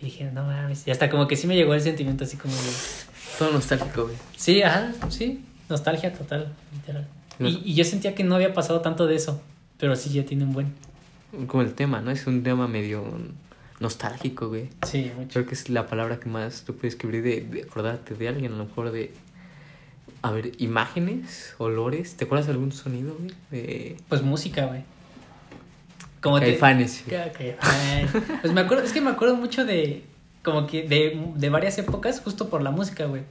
Y 0.00 0.06
dije, 0.06 0.30
no 0.32 0.44
mames. 0.44 0.86
Y 0.86 0.90
hasta 0.90 1.10
como 1.10 1.26
que 1.26 1.36
sí 1.36 1.46
me 1.46 1.56
llegó 1.56 1.74
el 1.74 1.80
sentimiento 1.80 2.24
así 2.24 2.36
como 2.36 2.54
de... 2.54 2.70
Todo 3.38 3.52
nostálgico, 3.52 4.04
güey. 4.04 4.16
Sí, 4.36 4.62
ajá, 4.62 4.92
sí. 5.10 5.44
Nostalgia 5.68 6.12
total, 6.12 6.54
literal. 6.72 7.06
Y, 7.38 7.70
y 7.70 7.74
yo 7.74 7.84
sentía 7.84 8.14
que 8.14 8.24
no 8.24 8.34
había 8.34 8.54
pasado 8.54 8.80
tanto 8.80 9.06
de 9.06 9.16
eso. 9.16 9.42
Pero 9.78 9.94
sí, 9.94 10.10
ya 10.10 10.24
tiene 10.24 10.44
un 10.44 10.52
buen. 10.52 10.72
Como 11.46 11.62
el 11.62 11.74
tema, 11.74 12.00
¿no? 12.00 12.10
Es 12.10 12.26
un 12.26 12.42
tema 12.42 12.66
medio 12.66 13.04
nostálgico, 13.80 14.48
güey. 14.48 14.70
Sí, 14.86 15.10
mucho. 15.16 15.32
Creo 15.34 15.46
que 15.46 15.54
es 15.54 15.68
la 15.68 15.86
palabra 15.86 16.18
que 16.18 16.30
más 16.30 16.62
tú 16.62 16.74
puedes 16.74 16.94
escribir 16.94 17.22
de, 17.22 17.40
de 17.42 17.62
acordarte 17.62 18.14
de 18.14 18.28
alguien, 18.28 18.52
a 18.52 18.56
lo 18.56 18.64
mejor 18.64 18.90
de... 18.90 19.12
A 20.22 20.30
ver, 20.30 20.52
imágenes, 20.58 21.54
olores. 21.58 22.16
¿Te 22.16 22.24
acuerdas 22.24 22.46
de 22.46 22.52
algún 22.52 22.72
sonido, 22.72 23.14
güey? 23.18 23.32
De... 23.50 23.96
Pues 24.08 24.22
música, 24.22 24.64
güey. 24.64 24.82
Como 26.26 26.40
te... 26.40 26.46
Caifanes. 26.46 27.02
Que- 27.08 27.56
ay, 27.60 28.06
Pues 28.40 28.52
me 28.52 28.60
acuerdo, 28.60 28.82
es 28.84 28.92
que 28.92 29.00
me 29.00 29.10
acuerdo 29.10 29.36
mucho 29.36 29.64
de, 29.64 30.02
como 30.42 30.66
que 30.66 30.82
de, 30.88 31.24
de 31.36 31.48
varias 31.50 31.78
épocas 31.78 32.20
justo 32.20 32.48
por 32.48 32.62
la 32.62 32.70
música, 32.72 33.06
güey. 33.06 33.22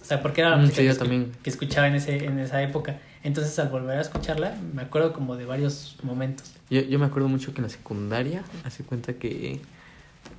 O 0.00 0.04
sea, 0.06 0.22
porque 0.22 0.40
era 0.40 0.50
la 0.50 0.56
Mm, 0.56 0.60
música 0.62 0.80
sí, 0.80 0.88
que, 0.88 0.94
también. 0.94 1.32
escuchaba 1.44 1.86
en, 1.88 1.94
ese, 1.96 2.24
en 2.24 2.38
esa 2.38 2.62
época. 2.62 2.98
Entonces, 3.22 3.58
al 3.58 3.68
volver 3.68 3.98
a 3.98 4.00
escucharla, 4.00 4.54
me 4.74 4.82
acuerdo 4.82 5.12
como 5.12 5.36
de 5.36 5.44
varios 5.44 5.96
momentos. 6.02 6.52
Yo, 6.70 6.80
yo 6.82 6.98
me 6.98 7.06
acuerdo 7.06 7.28
mucho 7.28 7.52
que 7.52 7.58
en 7.58 7.64
la 7.64 7.68
secundaria, 7.70 8.42
hace 8.64 8.84
cuenta 8.84 9.12
que... 9.14 9.60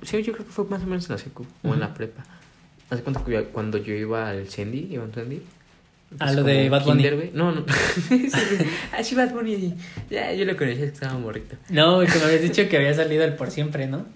Sí, 0.02 0.22
yo 0.22 0.32
creo 0.32 0.44
que 0.46 0.52
fue 0.52 0.64
más 0.66 0.82
o 0.82 0.86
menos 0.86 1.06
en 1.08 1.12
la 1.16 1.18
secu 1.18 1.46
o 1.62 1.72
en 1.74 1.80
la 1.80 1.94
prepa. 1.94 2.24
Hace 2.90 3.02
cuenta 3.02 3.24
que 3.24 3.44
cuando 3.44 3.78
yo 3.78 3.94
iba 3.94 4.28
al 4.28 4.48
Sandy, 4.48 4.88
iba 4.90 5.04
al 5.04 5.14
Sandy. 5.14 5.40
Ah, 6.14 6.26
pues 6.26 6.36
lo 6.36 6.44
de 6.44 6.68
Bad 6.68 6.84
Bunny. 6.84 7.02
kinder. 7.02 7.30
No, 7.34 7.52
no. 7.52 7.64
Sí, 7.96 8.08
güey. 8.08 8.68
ah, 8.92 9.02
sí, 9.02 9.14
Bad 9.14 9.32
Bunny. 9.32 9.74
Ya, 10.10 10.32
yo 10.32 10.44
lo 10.44 10.56
conocía, 10.56 10.84
estaba 10.84 11.18
morrito. 11.18 11.56
No, 11.68 12.00
que 12.00 12.18
me 12.18 12.24
habías 12.24 12.42
dicho 12.42 12.68
que 12.68 12.76
había 12.76 12.94
salido 12.94 13.24
el 13.24 13.34
por 13.34 13.50
siempre, 13.50 13.86
¿no? 13.86 14.06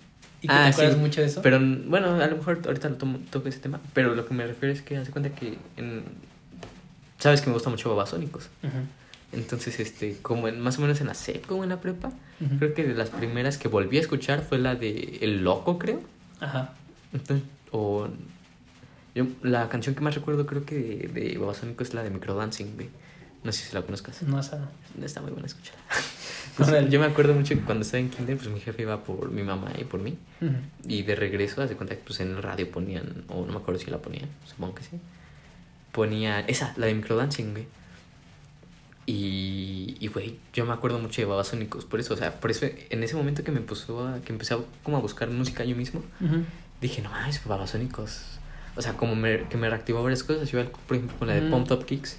Y 0.43 0.47
que 0.49 0.55
Ah, 0.55 0.65
te 0.65 0.71
acuerdas 0.71 0.95
sí. 0.95 1.01
mucho 1.01 1.21
de 1.21 1.27
eso. 1.27 1.43
Pero 1.43 1.59
bueno, 1.61 2.15
a 2.15 2.27
lo 2.27 2.37
mejor 2.37 2.61
ahorita 2.65 2.89
lo 2.89 2.97
tomo, 2.97 3.19
toco 3.31 3.49
ese 3.49 3.59
tema. 3.59 3.81
Pero 3.93 4.15
lo 4.15 4.25
que 4.27 4.33
me 4.35 4.47
refiero 4.47 4.73
es 4.73 4.83
que 4.83 4.97
hace 4.97 5.11
cuenta 5.11 5.31
que 5.31 5.59
en... 5.77 6.05
Sabes 7.19 7.41
que 7.43 7.49
me 7.49 7.55
gusta 7.55 7.69
mucho 7.69 7.91
Babasónicos. 7.91 8.49
Ujú, 8.63 8.73
Entonces, 9.33 9.79
este, 9.81 10.17
como 10.23 10.49
en, 10.49 10.61
más 10.61 10.79
o 10.79 10.81
menos 10.83 11.01
en 11.03 11.09
la 11.09 11.15
seco 11.15 11.57
o 11.57 11.63
en 11.65 11.69
la 11.69 11.81
prepa, 11.81 12.13
creo 12.59 12.73
que 12.73 12.85
de 12.85 12.95
las 12.95 13.11
primeras 13.11 13.59
que 13.59 13.69
volví 13.69 13.99
a 13.99 14.01
escuchar 14.01 14.43
fue 14.49 14.59
la 14.59 14.75
de 14.77 15.19
El 15.21 15.45
Loco, 15.45 15.79
creo. 15.79 16.01
Ajá. 16.41 16.73
Entonces, 17.13 17.47
o 17.73 18.09
yo, 19.15 19.27
la 19.43 19.69
canción 19.69 19.95
que 19.95 20.01
más 20.01 20.15
recuerdo 20.15 20.47
creo 20.47 20.65
que 20.65 20.75
de, 21.12 21.21
de 21.21 21.39
Babasónico 21.39 21.83
es 21.83 21.95
la 21.95 22.03
de 22.03 22.11
Microdancing, 22.11 22.75
güey. 22.77 22.89
No 23.43 23.53
sé 23.53 23.65
si 23.69 23.75
la 23.75 23.83
conozcas. 23.83 24.23
No, 24.23 24.37
o 24.37 24.43
sea, 24.43 24.69
Está 25.03 25.21
muy 25.23 25.31
buena 25.31 25.47
escuchar. 25.47 25.75
Yo 26.91 27.01
me 27.01 27.07
acuerdo 27.07 27.33
mucho 27.33 27.55
que 27.55 27.61
cuando 27.62 27.83
estaba 27.85 28.01
en 28.01 28.11
kinder, 28.11 28.37
pues 28.37 28.49
mi 28.51 28.61
jefe 28.61 28.83
iba 28.83 29.03
por 29.03 29.31
mi 29.31 29.43
mamá 29.43 29.73
y 29.79 29.85
por 29.85 30.01
mí. 30.01 30.19
ujú. 30.43 30.53
Y 30.87 31.03
de 31.05 31.15
regreso, 31.17 31.62
hace 31.62 31.75
cuenta 31.75 31.95
que 31.95 32.03
pues 32.05 32.21
en 32.21 32.29
el 32.31 32.43
radio 32.43 32.71
ponían, 32.71 33.25
o 33.29 33.47
no 33.47 33.53
me 33.53 33.59
acuerdo 33.59 33.81
si 33.81 33.91
la 33.91 33.99
ponían, 33.99 34.29
supongo 34.47 34.75
que 34.75 34.83
sí. 34.83 35.01
Ponían 35.93 36.45
esa, 36.49 36.75
la 36.77 36.87
de 36.87 36.95
Microdancing, 36.95 37.53
güey. 37.53 37.67
Y, 39.07 39.97
y, 39.99 40.07
güey, 40.09 40.37
yo 40.53 40.65
me 40.67 40.73
acuerdo 40.73 40.99
mucho 40.99 41.21
de 41.21 41.25
Babasónicos, 41.27 41.85
por 41.85 41.99
eso, 41.99 42.15
o 42.15 42.17
sea, 42.17 42.39
por 42.39 42.51
eso 42.51 42.67
en 42.91 43.03
ese 43.03 43.17
momento 43.17 43.43
que 43.43 43.51
me 43.51 43.59
empezó 43.59 44.07
a, 44.07 44.21
que 44.21 44.33
empecé 44.33 44.55
a, 44.55 44.59
como 44.85 44.99
a 44.99 45.01
buscar 45.01 45.29
música 45.31 45.65
yo 45.65 45.75
mismo, 45.75 46.03
Ujú. 46.21 46.45
dije, 46.81 47.03
no 47.03 47.11
mames, 47.11 47.43
Babasónicos. 47.45 48.39
O 48.81 48.82
sea, 48.82 48.94
como 48.94 49.15
me, 49.15 49.47
que 49.49 49.59
me 49.59 49.69
reactivó 49.69 50.03
varias 50.03 50.25
cosas, 50.25 50.50
igual, 50.50 50.71
por 50.88 50.97
ejemplo, 50.97 51.19
con 51.19 51.29
la 51.29 51.35
de 51.35 51.43
Mm. 51.43 51.50
Pump 51.50 51.69
Top 51.69 51.85
Kicks, 51.85 52.17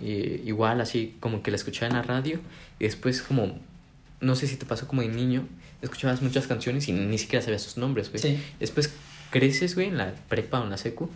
y, 0.00 0.08
igual 0.48 0.80
así 0.80 1.14
como 1.20 1.42
que 1.42 1.50
la 1.50 1.58
escuchaba 1.58 1.88
en 1.88 1.96
la 1.96 2.02
radio, 2.02 2.40
y 2.78 2.84
después 2.84 3.20
como, 3.20 3.58
no 4.22 4.34
sé 4.34 4.46
si 4.46 4.56
te 4.56 4.64
pasó 4.64 4.88
como 4.88 5.02
de 5.02 5.08
niño, 5.08 5.46
escuchabas 5.82 6.22
muchas 6.22 6.46
canciones 6.46 6.88
y 6.88 6.92
ni 6.92 7.18
siquiera 7.18 7.44
sabías 7.44 7.60
sus 7.60 7.76
nombres, 7.76 8.08
güey. 8.10 8.22
Sí. 8.22 8.42
Después 8.58 8.94
creces, 9.30 9.74
güey, 9.74 9.88
en 9.88 9.98
la 9.98 10.14
prepa 10.30 10.60
o 10.60 10.64
en 10.64 10.70
la 10.70 10.78
secu, 10.78 11.10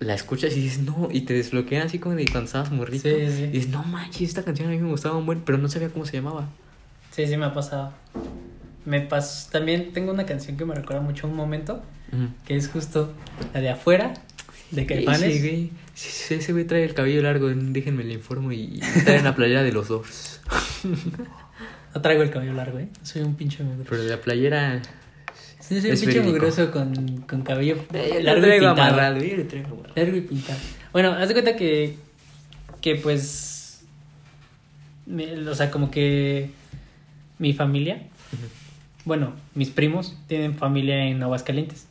la 0.00 0.14
escuchas 0.14 0.56
y 0.56 0.60
dices, 0.62 0.78
no, 0.78 1.08
y 1.12 1.20
te 1.20 1.34
desbloquean 1.34 1.86
así 1.86 1.98
como 1.98 2.14
de 2.14 2.24
cuando 2.24 2.46
estabas 2.46 2.72
morrito. 2.72 3.06
Sí, 3.06 3.26
sí. 3.30 3.42
Y 3.42 3.48
dices, 3.48 3.68
no 3.68 3.82
manches, 3.82 4.22
esta 4.30 4.42
canción 4.42 4.68
a 4.68 4.70
mí 4.70 4.78
me 4.78 4.88
gustaba 4.88 5.18
un 5.18 5.26
buen, 5.26 5.42
pero 5.42 5.58
no 5.58 5.68
sabía 5.68 5.90
cómo 5.90 6.06
se 6.06 6.16
llamaba. 6.16 6.48
Sí, 7.10 7.26
sí 7.26 7.36
me 7.36 7.44
ha 7.44 7.52
pasado. 7.52 7.92
Me 8.86 9.02
pasó. 9.02 9.50
También 9.50 9.92
tengo 9.92 10.12
una 10.12 10.24
canción 10.24 10.56
que 10.56 10.64
me 10.64 10.74
recuerda 10.74 11.02
mucho 11.02 11.26
a 11.26 11.30
un 11.30 11.36
momento, 11.36 11.82
que 12.46 12.56
es 12.56 12.68
justo 12.68 13.12
la 13.52 13.60
de 13.60 13.70
afuera, 13.70 14.14
de 14.70 14.86
Caifanes. 14.86 15.32
Sí, 15.34 15.40
güey. 15.40 15.70
Sí, 15.94 16.08
sí, 16.10 16.34
ese 16.34 16.52
güey 16.52 16.64
trae 16.64 16.84
el 16.84 16.94
cabello 16.94 17.22
largo, 17.22 17.48
déjenme 17.48 18.02
le 18.04 18.14
informo, 18.14 18.50
y 18.52 18.80
trae 19.04 19.20
una 19.20 19.34
playera 19.34 19.62
de 19.62 19.72
los 19.72 19.88
dos. 19.88 20.40
No 21.94 22.00
traigo 22.02 22.22
el 22.22 22.30
cabello 22.30 22.52
largo, 22.54 22.78
¿eh? 22.80 22.88
Soy 23.02 23.22
un 23.22 23.36
pinche 23.36 23.62
mugroso. 23.62 23.88
Pero 23.90 24.02
la 24.02 24.20
playera... 24.20 24.82
Sí, 25.60 25.80
soy 25.80 25.90
un 25.92 25.96
pinche 25.96 26.06
verídico. 26.06 26.30
mugroso 26.32 26.70
con, 26.72 27.18
con 27.22 27.42
cabello 27.42 27.76
Eh, 27.92 28.20
largo 28.22 28.40
lo 28.40 28.46
y 28.46 28.50
traigo 28.50 28.66
pintado. 28.74 28.88
amarrado, 28.88 29.24
yo 29.24 29.36
lo 29.36 29.44
traigo 29.46 29.68
amarrado. 29.68 29.92
Largo 29.96 30.16
y 30.16 30.20
pintado. 30.22 30.58
Bueno, 30.92 31.12
haz 31.12 31.28
de 31.28 31.34
cuenta 31.34 31.56
que, 31.56 31.94
que 32.80 32.96
pues, 32.96 33.84
me- 35.06 35.48
o 35.48 35.54
sea, 35.54 35.70
como 35.70 35.90
que 35.90 36.50
mi 37.38 37.52
familia, 37.54 38.02
bueno, 39.04 39.32
mis 39.54 39.70
primos 39.70 40.16
tienen 40.26 40.56
familia 40.56 41.04
en 41.06 41.22
Aguascalientes. 41.22 41.86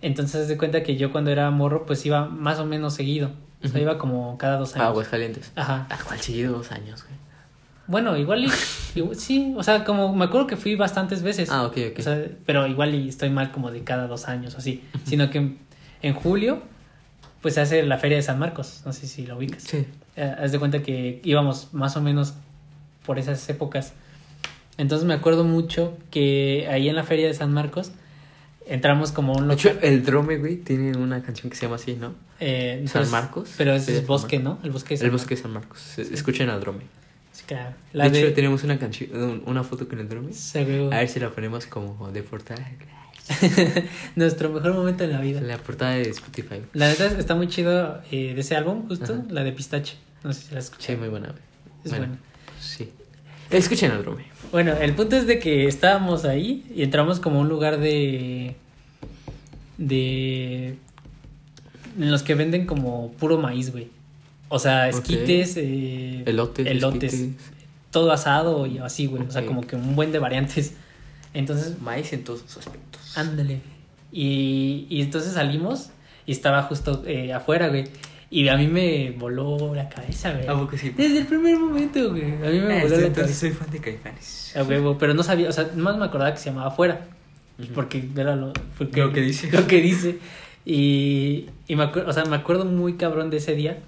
Entonces, 0.00 0.42
haz 0.42 0.48
de 0.48 0.56
cuenta 0.56 0.82
que 0.82 0.96
yo 0.96 1.10
cuando 1.12 1.30
era 1.30 1.50
morro, 1.50 1.84
pues 1.86 2.04
iba 2.06 2.26
más 2.26 2.58
o 2.60 2.66
menos 2.66 2.94
seguido. 2.94 3.30
O 3.60 3.62
sea, 3.62 3.70
Ujú. 3.70 3.78
iba 3.80 3.98
como 3.98 4.38
cada 4.38 4.56
dos 4.58 4.74
años. 4.76 4.86
Aguascalientes. 4.88 5.50
Ajá. 5.56 5.86
¿A 5.90 5.98
cuál 5.98 6.20
seguido 6.20 6.52
dos 6.56 6.70
años, 6.70 7.02
güey? 7.04 7.16
Bueno, 7.88 8.16
igual 8.16 8.44
y, 8.44 8.48
igual- 8.94 9.16
sí, 9.16 9.54
o 9.56 9.62
sea, 9.62 9.82
como 9.84 10.14
me 10.14 10.26
acuerdo 10.26 10.46
que 10.46 10.56
fui 10.56 10.76
bastantes 10.76 11.22
veces. 11.22 11.50
Ah, 11.50 11.64
ok, 11.64 11.76
ok. 11.92 11.98
O 11.98 12.02
sea, 12.02 12.24
pero 12.46 12.66
igual 12.68 12.94
y 12.94 13.08
estoy 13.08 13.30
mal 13.30 13.50
como 13.50 13.70
de 13.72 13.82
cada 13.82 14.06
dos 14.06 14.28
años 14.28 14.54
o 14.54 14.58
así. 14.58 14.84
Sino 15.04 15.30
que 15.30 15.38
en, 15.38 15.58
en 16.02 16.14
julio, 16.14 16.62
pues 17.42 17.54
se 17.54 17.60
hace 17.62 17.82
la 17.82 17.98
feria 17.98 18.16
de 18.18 18.22
San 18.22 18.38
Marcos. 18.38 18.82
No 18.86 18.92
sé 18.92 19.06
si 19.08 19.26
lo 19.26 19.36
ubicas. 19.36 19.62
sí. 19.64 19.86
Eh, 20.16 20.34
haz 20.40 20.50
de 20.52 20.58
cuenta 20.58 20.82
que 20.82 21.20
íbamos 21.24 21.72
más 21.72 21.96
o 21.96 22.00
menos 22.02 22.34
por 23.06 23.18
esas 23.20 23.48
épocas. 23.48 23.92
Entonces 24.76 25.06
me 25.06 25.14
acuerdo 25.14 25.44
mucho 25.44 25.96
que 26.10 26.68
ahí 26.70 26.88
en 26.88 26.94
la 26.96 27.04
feria 27.04 27.26
de 27.28 27.34
San 27.34 27.52
Marcos 27.52 27.92
entramos 28.68 29.12
como 29.12 29.32
un 29.32 29.48
De 29.48 29.54
hecho, 29.54 29.70
local. 29.72 29.84
el 29.88 30.04
Drome, 30.04 30.36
güey, 30.38 30.56
tiene 30.56 30.96
una 30.96 31.22
canción 31.22 31.50
que 31.50 31.56
se 31.56 31.62
llama 31.62 31.76
así, 31.76 31.94
¿no? 31.94 32.14
eh, 32.40 32.82
San 32.86 32.92
pero 32.92 33.04
es- 33.04 33.10
Marcos. 33.10 33.50
Pero 33.58 33.72
es, 33.74 33.84
Sí, 33.84 33.96
San 33.96 34.06
bosque, 34.06 34.38
Marcos. 34.38 34.58
¿no? 34.60 34.64
El 34.66 34.70
bosque 34.72 34.94
de 34.94 34.98
San 34.98 35.04
El 35.06 35.10
bosque 35.12 35.34
de 35.36 35.42
Marcos. 35.48 35.80
San 35.80 35.96
Marcos. 35.96 35.98
Es- 35.98 36.10
Escuchen 36.18 36.48
al 36.50 36.60
Drome. 36.60 36.84
Sí, 37.32 37.44
claro. 37.46 37.70
De 37.92 37.98
La 37.98 38.06
hecho, 38.06 38.16
de, 38.26 38.30
tenemos 38.32 38.64
una 38.64 38.78
canción, 38.78 39.10
un- 39.14 39.42
una 39.46 39.62
foto 39.64 39.86
con 39.88 39.98
el 39.98 40.08
Drome. 40.08 40.32
se 40.32 40.64
ve- 40.64 40.86
A 40.92 40.98
ver 40.98 41.08
si 41.08 41.20
la 41.20 41.30
ponemos 41.30 41.66
como 41.66 42.10
de 42.12 42.22
portada. 42.22 42.66
Nuestro 44.16 44.48
mejor 44.50 44.74
momento 44.74 45.04
en 45.04 45.12
la 45.12 45.20
vida. 45.20 45.40
La 45.40 45.58
portada 45.58 45.92
de 45.92 46.02
Spotify. 46.10 46.62
La 46.72 46.88
neta 46.88 47.06
está 47.06 47.34
muy 47.34 47.48
chido 47.48 48.00
eh, 48.10 48.32
de 48.34 48.40
ese 48.40 48.56
álbum, 48.56 48.88
justo, 48.88 49.12
Ajá. 49.12 49.22
la 49.30 49.44
de 49.44 49.52
Pistache. 49.52 49.96
No 50.24 50.32
sé 50.32 50.48
si 50.48 50.54
la 50.54 50.60
Sí, 50.62 50.68
escuché. 50.70 50.96
muy 50.96 51.08
buena, 51.08 51.28
güey. 51.28 51.42
Es 51.84 51.90
buena. 51.90 52.18
Sí. 52.60 52.90
Escuchen 53.50 53.90
al 53.92 54.02
Drome. 54.02 54.24
Bueno, 54.52 54.72
el 54.74 54.94
punto 54.94 55.16
es 55.16 55.26
de 55.26 55.38
que 55.38 55.66
estábamos 55.66 56.24
ahí 56.24 56.64
y 56.74 56.82
entramos 56.82 57.20
como 57.20 57.38
a 57.38 57.42
un 57.42 57.48
lugar 57.48 57.78
de. 57.78 58.56
de 59.76 60.76
en 61.98 62.10
los 62.10 62.22
que 62.22 62.34
venden 62.34 62.66
como 62.66 63.12
puro 63.12 63.38
maíz, 63.38 63.72
güey. 63.72 63.88
O 64.48 64.58
sea, 64.58 64.88
esquites, 64.88 65.56
eh, 65.56 66.22
Elotes, 66.24 66.66
elotes, 66.66 67.12
esquites. 67.12 67.50
todo 67.90 68.12
asado 68.12 68.66
y 68.66 68.78
así, 68.78 69.06
güey. 69.06 69.22
O 69.24 69.30
sea, 69.30 69.44
como 69.44 69.62
que 69.62 69.76
un 69.76 69.94
buen 69.96 70.12
de 70.12 70.18
variantes. 70.18 70.74
Entonces, 71.34 71.80
Maíz 71.80 72.12
en 72.12 72.24
todos 72.24 72.40
sus 72.40 72.58
aspectos. 72.58 73.16
ándale. 73.16 73.60
Y, 74.10 74.86
y 74.88 75.02
entonces 75.02 75.34
salimos 75.34 75.90
y 76.24 76.32
estaba 76.32 76.62
justo 76.62 77.02
eh, 77.06 77.32
afuera, 77.34 77.68
güey. 77.68 77.84
Y 78.30 78.48
a 78.48 78.56
mí 78.58 78.66
me 78.66 79.12
voló 79.18 79.74
la 79.74 79.88
cabeza, 79.88 80.32
güey. 80.32 80.46
¿A 80.46 80.54
poco 80.54 80.76
sí? 80.76 80.90
Desde 80.90 81.20
el 81.20 81.26
primer 81.26 81.58
momento, 81.58 82.10
güey. 82.10 82.24
A 82.24 82.50
mí 82.50 82.60
me 82.60 82.78
Ah, 82.80 82.82
voló 82.82 82.96
la 82.96 83.06
entonces 83.06 83.14
cabeza. 83.14 83.34
soy 83.40 83.50
fan 83.52 83.70
de 83.70 83.78
Caifanes. 83.80 84.54
A 84.56 84.62
huevo, 84.64 84.98
pero 84.98 85.14
no 85.14 85.22
sabía, 85.22 85.48
o 85.48 85.52
sea, 85.52 85.70
más 85.76 85.96
me 85.96 86.04
acordaba 86.04 86.32
que 86.32 86.38
se 86.38 86.50
llamaba 86.50 86.68
afuera. 86.68 87.06
Ujú. 87.58 87.72
Porque 87.72 88.06
era 88.16 88.36
lo, 88.36 88.52
porque- 88.76 89.00
Lo 89.00 89.12
que 89.12 89.20
dice. 89.22 89.50
Lo 89.52 89.66
que 89.66 89.80
dice. 89.80 90.18
Y, 90.66 91.46
y 91.66 91.76
me 91.76 91.84
acuerdo, 91.84 92.10
o 92.10 92.12
sea, 92.12 92.24
me 92.26 92.36
acuerdo 92.36 92.66
muy 92.66 92.94
cabrón 92.94 93.30
de 93.30 93.38
ese 93.38 93.54
día 93.54 93.78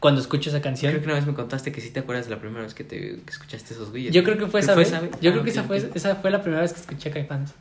cuando 0.00 0.20
escucho 0.20 0.50
esa 0.50 0.60
canción. 0.60 0.92
Creo 0.92 1.00
que 1.02 1.06
una 1.08 1.14
vez 1.16 1.26
me 1.26 1.32
contaste 1.32 1.72
que 1.72 1.80
sí 1.80 1.88
te 1.90 2.00
acuerdas 2.00 2.26
de 2.26 2.34
la 2.34 2.40
primera 2.40 2.62
vez 2.62 2.74
que, 2.74 2.84
te, 2.84 2.98
que 2.98 3.22
escuchaste 3.30 3.72
esos 3.72 3.90
güeyes. 3.90 4.12
Yo 4.12 4.22
creo 4.22 4.36
que 4.36 4.46
fue 4.48 4.60
esa 4.60 4.74
vez. 4.74 4.90
Yo 4.90 4.96
Ah, 4.98 5.08
creo 5.20 5.32
que 5.32 5.40
ok, 5.40 5.46
esa, 5.46 5.62
fue, 5.64 5.90
esa 5.94 6.16
fue 6.16 6.30
la 6.30 6.42
primera 6.42 6.60
vez 6.60 6.74
que 6.74 6.80
escuché 6.80 7.08
a 7.08 7.12
Caifanes. 7.12 7.54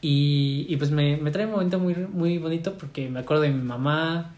Y, 0.00 0.66
y 0.68 0.76
pues 0.76 0.90
me, 0.90 1.16
me 1.18 1.30
trae 1.30 1.46
un 1.46 1.52
momento 1.52 1.78
muy, 1.78 1.94
muy 1.94 2.38
bonito 2.38 2.74
porque 2.76 3.08
me 3.08 3.20
acuerdo 3.20 3.44
de 3.44 3.50
mi 3.50 3.62
mamá. 3.62 4.32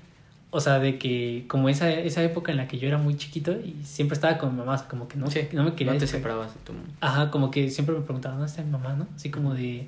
O 0.50 0.60
sea, 0.60 0.78
de 0.78 0.98
que 0.98 1.44
como 1.46 1.68
esa, 1.68 1.90
esa 1.90 2.22
época 2.22 2.50
en 2.52 2.56
la 2.58 2.66
que 2.68 2.78
yo 2.78 2.88
era 2.88 2.96
muy 2.96 3.16
chiquito 3.18 3.52
y 3.52 3.76
siempre 3.84 4.14
estaba 4.14 4.38
con 4.38 4.52
mi 4.52 4.58
mamá, 4.58 4.74
o 4.74 4.78
sea, 4.78 4.88
como 4.88 5.06
que 5.06 5.18
no, 5.18 5.30
Sí, 5.30 5.40
no 5.52 5.62
me 5.62 5.74
quería 5.74 5.92
No 5.92 5.98
te 5.98 6.06
separabas 6.06 6.54
de 6.54 6.60
tu 6.64 6.72
Ajá, 7.00 7.30
como 7.30 7.50
que 7.50 7.68
siempre 7.70 7.94
me 7.94 8.00
preguntaban, 8.00 8.38
¿dónde 8.38 8.50
está 8.50 8.62
mi 8.62 8.70
mamá, 8.70 8.94
no? 8.94 9.06
Así 9.14 9.30
como 9.30 9.52
de... 9.54 9.86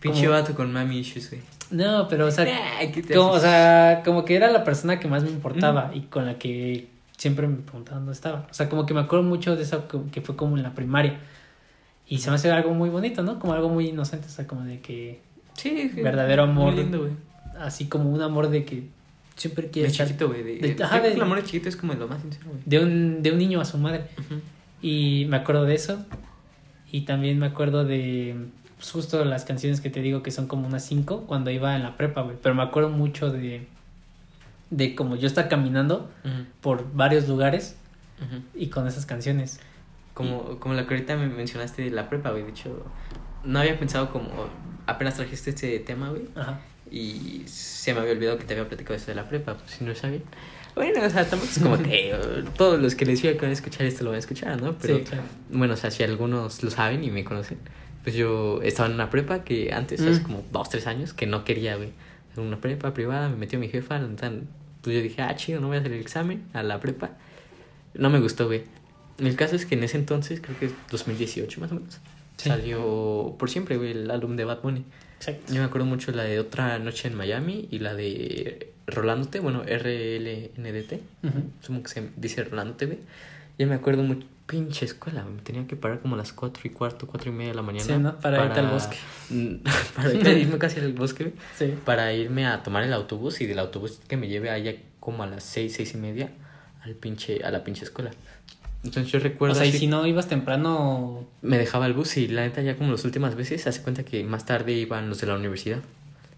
pinche 0.00 0.20
Como- 0.26 0.32
vato 0.38 0.54
con 0.54 0.72
mami 0.72 0.98
issues, 0.98 1.30
güey. 1.30 1.42
No, 1.72 2.06
pero 2.06 2.26
o 2.26 2.30
sea, 2.30 2.44
Nah, 2.80 2.92
¿qué 2.92 3.02
te 3.02 3.14
como, 3.14 3.30
o 3.32 3.40
sea, 3.40 4.02
como 4.04 4.24
que 4.24 4.36
era 4.36 4.50
la 4.52 4.62
persona 4.62 5.00
que 5.00 5.08
más 5.08 5.24
me 5.24 5.30
importaba 5.30 5.90
y 5.94 6.02
con 6.02 6.26
la 6.26 6.38
que 6.38 6.86
siempre 7.16 7.48
me 7.48 7.56
preguntaban 7.56 8.02
dónde 8.02 8.12
estaba. 8.12 8.46
O 8.48 8.54
sea, 8.54 8.68
como 8.68 8.86
que 8.86 8.94
me 8.94 9.00
acuerdo 9.00 9.24
mucho 9.24 9.56
de 9.56 9.62
eso 9.64 9.88
que- 10.12 10.20
fue 10.20 10.36
como 10.36 10.56
en 10.56 10.62
la 10.62 10.74
primaria. 10.74 11.18
Y 12.06 12.18
se 12.18 12.30
me 12.30 12.36
hace 12.36 12.52
algo 12.52 12.72
muy 12.72 12.88
bonito, 12.88 13.24
¿no? 13.24 13.40
Como 13.40 13.52
algo 13.52 13.68
muy 13.68 13.88
inocente, 13.88 14.26
o 14.28 14.30
sea, 14.30 14.46
como 14.46 14.62
de 14.62 14.78
que 14.80 15.22
Sí, 15.54 15.90
sí, 15.92 16.02
verdadero 16.02 16.44
amor. 16.44 16.72
Muy 16.72 16.82
lindo, 16.82 17.00
güey. 17.00 17.12
así 17.58 17.86
como 17.88 18.10
un 18.10 18.22
amor 18.22 18.48
de 18.48 18.64
que 18.64 18.94
siempre 19.36 19.64
De 19.64 19.70
quiere 19.70 19.88
estar 19.88 20.06
chiquito, 20.06 20.28
güey. 20.28 20.42
De, 20.42 20.56
de- 20.58 20.74
de- 20.74 20.82
ajá, 20.84 21.00
de- 21.00 21.12
el 21.12 21.20
amor 21.20 21.38
de 21.38 21.44
chiquito 21.44 21.68
es 21.68 21.76
como 21.76 21.94
lo 21.94 22.08
más 22.08 22.20
sincero, 22.22 22.46
güey. 22.48 22.60
de 22.64 22.78
un, 22.80 23.22
de 23.22 23.30
un 23.32 23.38
niño 23.38 23.60
a 23.60 23.64
su 23.64 23.78
madre. 23.78 24.06
Y 24.82 25.26
me 25.28 25.36
acuerdo 25.36 25.64
de 25.64 25.74
eso. 25.74 26.04
Y 26.90 27.02
también 27.02 27.38
me 27.38 27.46
acuerdo 27.46 27.84
de 27.84 28.36
pues, 28.76 28.90
justo 28.90 29.24
las 29.24 29.44
canciones 29.44 29.80
que 29.80 29.90
te 29.90 30.00
digo 30.00 30.22
que 30.22 30.30
son 30.30 30.46
como 30.46 30.66
unas 30.66 30.84
cinco 30.84 31.24
cuando 31.26 31.50
iba 31.50 31.74
en 31.76 31.82
la 31.82 31.96
prepa, 31.96 32.22
güey. 32.22 32.36
Pero 32.42 32.54
me 32.54 32.62
acuerdo 32.62 32.88
mucho 32.90 33.30
de, 33.30 33.66
de 34.70 34.94
como 34.94 35.16
yo 35.16 35.26
estaba 35.26 35.48
caminando 35.48 36.10
por 36.60 36.92
varios 36.94 37.28
lugares 37.28 37.76
y 38.54 38.68
con 38.68 38.86
esas 38.86 39.04
canciones. 39.06 39.60
Como, 40.14 40.58
como 40.60 40.74
la 40.74 40.86
que 40.86 40.94
ahorita 40.94 41.16
me 41.16 41.26
mencionaste 41.28 41.82
de 41.82 41.90
la 41.90 42.08
prepa, 42.08 42.30
güey. 42.30 42.42
De 42.44 42.50
hecho, 42.50 42.86
no 43.44 43.58
había 43.58 43.78
pensado 43.78 44.10
como. 44.10 44.28
Apenas 44.86 45.14
trajiste 45.16 45.50
este 45.50 45.78
tema, 45.80 46.08
güey. 46.10 46.22
Ajá. 46.36 46.60
Y 46.90 47.42
se 47.46 47.92
me 47.94 48.00
había 48.00 48.12
olvidado 48.12 48.38
que 48.38 48.44
te 48.44 48.54
había 48.54 48.68
platicado 48.68 48.94
eso 48.94 49.06
de 49.06 49.14
la 49.14 49.28
prepa, 49.28 49.54
pues 49.54 49.72
si 49.72 49.84
no 49.84 49.94
sabía. 49.94 50.20
Bueno, 50.74 51.02
o 51.04 51.10
sea, 51.10 51.28
tampoco 51.28 51.50
es 51.50 51.58
como 51.58 51.78
que 51.82 52.10
eh, 52.10 52.44
todos 52.56 52.80
los 52.80 52.94
que 52.94 53.06
les 53.06 53.22
diga 53.22 53.34
que 53.34 53.40
van 53.40 53.50
a 53.50 53.54
escuchar 53.54 53.86
esto 53.86 54.04
lo 54.04 54.10
van 54.10 54.16
a 54.16 54.20
escuchar, 54.20 54.60
¿no? 54.60 54.76
Pero 54.78 54.98
sí, 54.98 55.04
claro. 55.04 55.22
bueno, 55.50 55.74
o 55.74 55.76
sea, 55.76 55.90
si 55.90 56.02
algunos 56.02 56.62
lo 56.62 56.70
saben 56.70 57.02
y 57.02 57.10
me 57.10 57.24
conocen, 57.24 57.58
pues 58.02 58.14
yo 58.14 58.60
estaba 58.62 58.88
en 58.88 58.94
una 58.94 59.10
prepa 59.10 59.42
que 59.42 59.72
antes, 59.72 60.00
hace 60.00 60.20
Mm. 60.20 60.22
como 60.22 60.44
dos, 60.52 60.68
tres 60.68 60.86
años, 60.86 61.12
que 61.12 61.26
no 61.26 61.44
quería, 61.44 61.76
güey. 61.76 61.90
En 62.36 62.42
una 62.42 62.60
prepa 62.60 62.92
privada, 62.94 63.28
me 63.30 63.36
metió 63.36 63.58
mi 63.58 63.68
jefa, 63.68 63.98
tan- 64.16 64.46
pues 64.82 64.94
yo 64.96 65.02
dije, 65.02 65.22
ah, 65.22 65.34
chido, 65.34 65.60
no 65.60 65.68
voy 65.68 65.78
a 65.78 65.80
hacer 65.80 65.92
el 65.92 66.00
examen 66.00 66.44
a 66.52 66.62
la 66.62 66.78
prepa. 66.78 67.12
No 67.94 68.10
me 68.10 68.20
gustó, 68.20 68.46
güey. 68.46 68.62
El 69.18 69.34
caso 69.34 69.56
es 69.56 69.64
que 69.66 69.74
en 69.74 69.82
ese 69.82 69.96
entonces, 69.96 70.40
creo 70.42 70.58
que 70.58 70.66
es 70.66 70.72
2018 70.90 71.60
más 71.60 71.72
o 71.72 71.76
menos, 71.76 71.98
Sí. 72.36 72.50
salió 72.50 73.34
por 73.38 73.48
siempre, 73.48 73.78
güey, 73.78 73.92
el 73.92 74.10
álbum 74.10 74.36
de 74.36 74.44
Bad 74.44 74.60
Bunny. 74.60 74.84
Exacto. 75.18 75.52
Yo 75.52 75.60
me 75.60 75.66
acuerdo 75.66 75.86
mucho 75.86 76.12
la 76.12 76.24
de 76.24 76.38
Otra 76.40 76.78
Noche 76.78 77.08
en 77.08 77.14
Miami 77.14 77.68
y 77.70 77.78
la 77.78 77.94
de 77.94 78.72
Rolándote, 78.86 79.40
bueno, 79.40 79.62
RLNDT. 79.62 81.00
Ujú. 81.22 81.50
Supongo 81.60 81.82
que 81.84 81.88
se 81.88 82.08
dice 82.16 82.44
Rolándote, 82.44 82.86
güey. 82.86 82.98
Yo 83.58 83.66
me 83.66 83.74
acuerdo 83.74 84.02
mucho, 84.02 84.26
pinche 84.46 84.84
escuela, 84.84 85.24
me 85.24 85.42
tenía 85.42 85.66
que 85.66 85.76
parar 85.76 86.00
como 86.00 86.14
a 86.14 86.18
las 86.18 86.32
cuatro 86.32 86.62
y 86.64 86.70
cuarto, 86.70 87.06
cuatro 87.06 87.30
y 87.30 87.34
media 87.34 87.50
de 87.50 87.56
la 87.56 87.62
mañana. 87.62 87.84
Sí, 87.84 87.98
¿no? 87.98 88.18
Para 88.20 88.44
irte 88.44 88.60
al 88.60 88.68
bosque. 88.68 88.96
para 89.96 90.12
irme 90.38 90.58
casi 90.58 90.80
al 90.80 90.92
bosque. 90.92 91.32
Sí. 91.56 91.74
Para 91.84 92.12
irme 92.12 92.46
a 92.46 92.62
tomar 92.62 92.84
el 92.84 92.92
autobús 92.92 93.40
y 93.40 93.46
del 93.46 93.58
autobús 93.58 94.00
que 94.06 94.16
me 94.16 94.28
lleve 94.28 94.50
allá 94.50 94.74
como 95.00 95.22
a 95.22 95.26
las 95.26 95.42
seis, 95.42 95.74
seis 95.74 95.94
y 95.94 95.98
media 95.98 96.30
al 96.82 96.94
pinche, 96.94 97.42
a 97.44 97.50
la 97.50 97.64
pinche 97.64 97.84
escuela. 97.84 98.10
Entonces 98.84 99.10
yo 99.12 99.18
O 99.18 99.22
recuerdo 99.22 99.54
sea, 99.56 99.66
y 99.66 99.72
si 99.72 99.86
no 99.86 100.06
ibas 100.06 100.28
temprano, 100.28 101.26
me 101.42 101.58
dejaba 101.58 101.86
el 101.86 101.92
bus 101.92 102.16
y 102.18 102.28
la 102.28 102.42
neta 102.42 102.62
ya 102.62 102.76
como 102.76 102.92
las 102.92 103.04
últimas 103.04 103.34
veces 103.34 103.66
hace 103.66 103.82
cuenta 103.82 104.04
que 104.04 104.22
más 104.24 104.46
tarde 104.46 104.72
iban 104.72 105.08
los 105.08 105.20
de 105.20 105.26
la 105.26 105.34
universidad. 105.34 105.78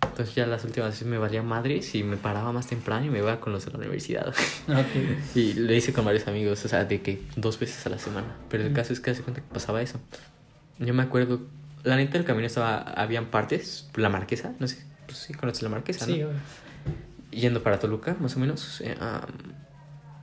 Entonces 0.03 0.35
ya 0.35 0.47
las 0.47 0.65
últimas 0.65 0.91
veces 0.91 1.07
me 1.07 1.19
valía 1.19 1.43
madres 1.43 1.95
y 1.95 2.03
me 2.05 2.17
paraba 2.17 2.51
más 2.53 2.67
temprano 2.67 3.07
y 3.07 3.11
me 3.11 3.19
iba 3.19 3.39
con 3.41 3.53
los 3.53 3.65
de 3.67 3.73
la 3.73 3.79
universidad. 3.79 4.29
ok. 4.69 5.37
y 5.37 5.53
lo 5.55 5.73
hice 5.75 5.93
con 5.93 6.05
varios 6.05 6.27
amigos, 6.27 6.65
o 6.65 6.69
sea, 6.69 6.85
de 6.85 7.03
que 7.03 7.21
dos 7.37 7.59
veces 7.59 7.85
a 7.87 7.91
la 7.91 7.99
semana. 7.99 8.29
Pero 8.49 8.65
el 8.65 8.71
Mm. 8.71 8.75
caso 8.75 8.93
es 8.93 9.01
que 9.01 9.11
hace 9.11 9.23
cuenta 9.23 9.43
que 9.43 9.49
pasaba 9.53 9.83
eso. 9.83 10.01
Yo 10.79 10.95
me 10.95 11.03
acuerdo, 11.03 11.41
la 11.85 11.97
neta 11.97 12.13
del 12.15 12.25
camino 12.25 12.47
estaba, 12.47 12.79
habían 12.79 13.27
partes, 13.27 13.89
la 13.97 14.09
marquesa, 14.09 14.53
no 14.59 14.67
sé, 14.69 14.79
pues 15.07 15.19
sí, 15.19 15.35
conoces 15.35 15.63
la 15.65 15.69
marquesa, 15.69 16.07
Sí, 16.07 16.19
¿no? 16.21 16.29
Yendo 17.31 17.63
para 17.63 17.79
Toluca, 17.79 18.17
más 18.21 18.37
o 18.37 18.41
menos. 18.41 18.81
eh, 18.81 18.97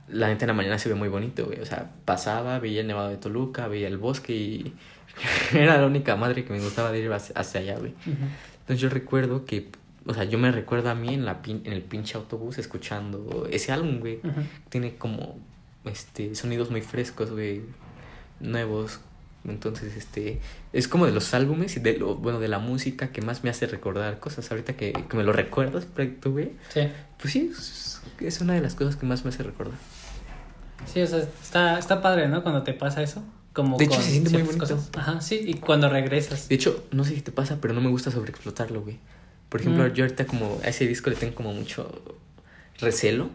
la 0.08 0.28
neta 0.28 0.44
en 0.44 0.48
la 0.48 0.54
mañana 0.54 0.78
se 0.78 0.88
ve 0.88 0.94
muy 0.94 1.08
bonito, 1.08 1.46
güey. 1.46 1.60
O 1.60 1.66
sea, 1.66 1.90
pasaba, 2.04 2.58
veía 2.58 2.80
el 2.80 2.86
nevado 2.86 3.08
de 3.08 3.16
Toluca, 3.16 3.68
veía 3.68 3.88
el 3.88 3.98
bosque 3.98 4.34
y 4.34 4.74
era 5.54 5.80
la 5.80 5.86
única 5.86 6.16
madre 6.16 6.44
que 6.44 6.52
me 6.52 6.60
gustaba 6.60 6.92
de 6.92 7.00
ir 7.00 7.12
hacia, 7.12 7.34
hacia 7.38 7.60
allá, 7.60 7.78
güey. 7.78 7.94
Entonces 8.60 8.80
yo 8.80 8.88
recuerdo 8.88 9.44
que, 9.44 9.68
o 10.06 10.14
sea, 10.14 10.24
yo 10.24 10.38
me 10.38 10.50
recuerdo 10.52 10.90
a 10.90 10.94
mí 10.94 11.14
en, 11.14 11.24
la 11.24 11.42
pin- 11.42 11.62
en 11.64 11.72
el 11.72 11.82
pinche 11.82 12.16
autobús 12.16 12.58
escuchando 12.58 13.48
ese 13.50 13.72
álbum, 13.72 14.00
güey. 14.00 14.20
Tiene 14.68 14.94
como, 14.96 15.38
este, 15.84 16.34
sonidos 16.34 16.70
muy 16.70 16.82
frescos, 16.82 17.30
güey, 17.30 17.62
nuevos. 18.40 19.00
Entonces, 19.44 19.96
este, 19.96 20.40
es 20.72 20.88
como 20.88 21.06
de 21.06 21.12
los 21.12 21.32
álbumes 21.32 21.76
y 21.76 21.80
de 21.80 21.96
lo, 21.98 22.16
bueno, 22.16 22.40
de 22.40 22.48
la 22.48 22.58
música 22.58 23.12
que 23.12 23.22
más 23.22 23.44
me 23.44 23.50
hace 23.50 23.66
recordar 23.68 24.18
cosas. 24.18 24.50
Ahorita 24.50 24.72
que, 24.76 24.92
que 24.92 25.16
me 25.16 25.22
lo 25.22 25.32
recuerdas, 25.32 25.84
proyecto, 25.86 26.32
güey. 26.32 26.50
Sí. 26.70 26.88
Pues 27.20 27.32
sí, 27.32 27.52
es 28.20 28.40
una 28.40 28.54
de 28.54 28.60
las 28.60 28.74
cosas 28.74 28.96
que 28.96 29.06
más 29.06 29.24
me 29.24 29.28
hace 29.30 29.44
recordar. 29.44 29.78
Sí, 30.84 31.00
o 31.02 31.06
sea, 31.06 31.18
está, 31.18 31.78
está 31.78 32.00
padre, 32.02 32.28
¿no? 32.28 32.42
Cuando 32.42 32.62
te 32.62 32.72
pasa 32.72 33.02
eso. 33.02 33.22
Como 33.52 33.78
De 33.78 33.84
hecho, 33.84 33.94
con 33.96 34.04
se 34.04 34.10
siente 34.10 34.30
muy 34.30 34.42
bonito. 34.42 34.58
cosas. 34.60 34.90
Ajá, 34.96 35.20
sí, 35.22 35.40
y 35.46 35.54
cuando 35.54 35.88
regresas. 35.88 36.48
De 36.48 36.54
hecho, 36.54 36.84
no 36.92 37.04
sé 37.04 37.14
si 37.14 37.22
te 37.22 37.32
pasa, 37.32 37.58
pero 37.60 37.72
no 37.74 37.80
me 37.80 37.88
gusta 37.88 38.10
sobreexplotarlo, 38.10 38.82
güey. 38.82 38.98
Por 39.48 39.60
ejemplo, 39.60 39.84
Mm. 39.84 39.92
yo 39.94 40.04
ahorita 40.04 40.26
como 40.26 40.60
a 40.62 40.68
ese 40.68 40.86
disco 40.86 41.08
le 41.10 41.16
tengo 41.16 41.34
como 41.34 41.52
mucho 41.54 42.02
recelo, 42.78 43.30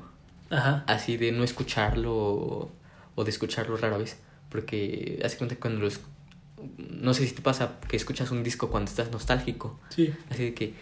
Ajá. 0.49 0.83
así 0.87 1.17
de 1.17 1.31
no 1.31 1.43
escucharlo 1.43 2.13
o, 2.15 2.71
o 3.15 3.23
de 3.23 3.29
escucharlo 3.31 3.77
rara 3.77 3.97
vez. 3.97 4.17
Porque 4.49 5.19
hace 5.25 5.37
cuenta 5.37 5.55
que 5.55 5.61
cuando 5.61 5.79
lo... 5.81 5.87
esc- 5.87 6.01
No 6.77 7.13
sé 7.13 7.25
si 7.27 7.33
te 7.33 7.41
pasa 7.41 7.79
que 7.87 7.95
escuchas 7.97 8.29
un 8.31 8.43
disco 8.43 8.69
cuando 8.69 8.89
estás 8.91 9.09
nostálgico. 9.11 9.79
Sí. 9.89 10.13
Así 10.29 10.43
de 10.43 10.53
que 10.53 10.73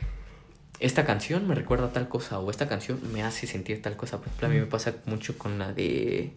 esta 0.82 1.06
canción 1.06 1.48
me 1.48 1.56
recuerda 1.56 1.86
a 1.88 1.94
tal 1.94 2.10
cosa 2.10 2.40
o 2.40 2.50
esta 2.52 2.68
canción 2.68 3.00
me 3.14 3.24
hace 3.24 3.48
sentir 3.48 3.82
tal 3.82 3.96
cosa. 3.96 4.18
Por 4.18 4.28
ejemplo, 4.28 4.48
a 4.48 4.50
mí 4.50 4.58
me 4.60 4.66
pasa 4.66 4.96
mucho 5.06 5.38
con 5.38 5.60
la 5.60 5.72
de... 5.74 6.34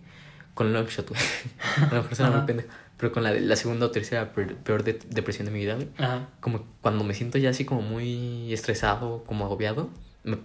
Con 0.54 0.73
Longshot, 0.73 1.09
güey. 1.09 1.21
A 1.90 1.94
lo 1.94 2.02
mejor 2.02 2.14
suena 2.14 2.30
muy 2.30 2.38
Ajá. 2.38 2.47
pendejo. 2.47 2.68
Pero 2.99 3.11
con 3.12 3.23
la 3.23 3.32
la 3.32 3.56
segunda 3.56 3.87
o 3.87 3.90
tercera 3.90 4.32
peor, 4.32 4.85
de- 4.85 4.99
depresión 5.11 5.47
de 5.47 5.52
mi 5.52 5.59
vida, 5.61 5.75
güey. 5.75 5.88
Ajá. 5.99 6.28
Como 6.40 6.64
cuando 6.80 7.04
me 7.04 7.14
siento 7.14 7.38
ya 7.38 7.50
así 7.50 7.64
como 7.64 7.82
muy 7.82 8.52
estresado, 8.52 9.25
como 9.25 9.44
agobiado. 9.47 9.90
me- 10.25 10.38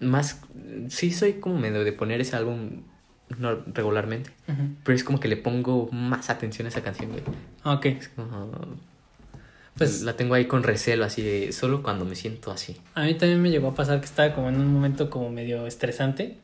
más... 0.00 0.40
Sí 0.88 1.10
soy 1.10 1.34
como 1.34 1.58
medio 1.58 1.82
de 1.84 1.92
poner 1.92 2.20
ese 2.20 2.36
álbum 2.36 2.82
no, 3.38 3.54
regularmente. 3.72 4.30
Ujú. 4.48 4.62
Pero 4.84 4.96
es 4.96 5.04
como 5.04 5.18
que 5.20 5.28
le 5.28 5.36
pongo 5.36 5.88
más 5.92 6.28
atención 6.30 6.66
a 6.66 6.68
esa 6.68 6.82
canción, 6.82 7.10
güey. 7.12 7.22
Ok. 7.64 7.86
Es 7.86 8.08
como... 8.10 8.50
Pues 9.76 10.02
la 10.02 10.14
tengo 10.14 10.34
ahí 10.34 10.46
con 10.46 10.62
recelo, 10.62 11.04
así 11.04 11.22
de 11.22 11.52
solo 11.52 11.82
cuando 11.82 12.04
me 12.06 12.14
siento 12.14 12.50
así. 12.50 12.76
a 12.94 13.04
mí 13.04 13.14
también 13.14 13.42
me 13.42 13.50
llegó 13.50 13.68
a 13.68 13.74
pasar 13.74 14.00
que 14.00 14.06
estaba 14.06 14.32
como 14.34 14.48
en 14.48 14.58
un 14.58 14.72
momento 14.72 15.10
como 15.10 15.30
medio 15.30 15.66
estresante. 15.66 16.38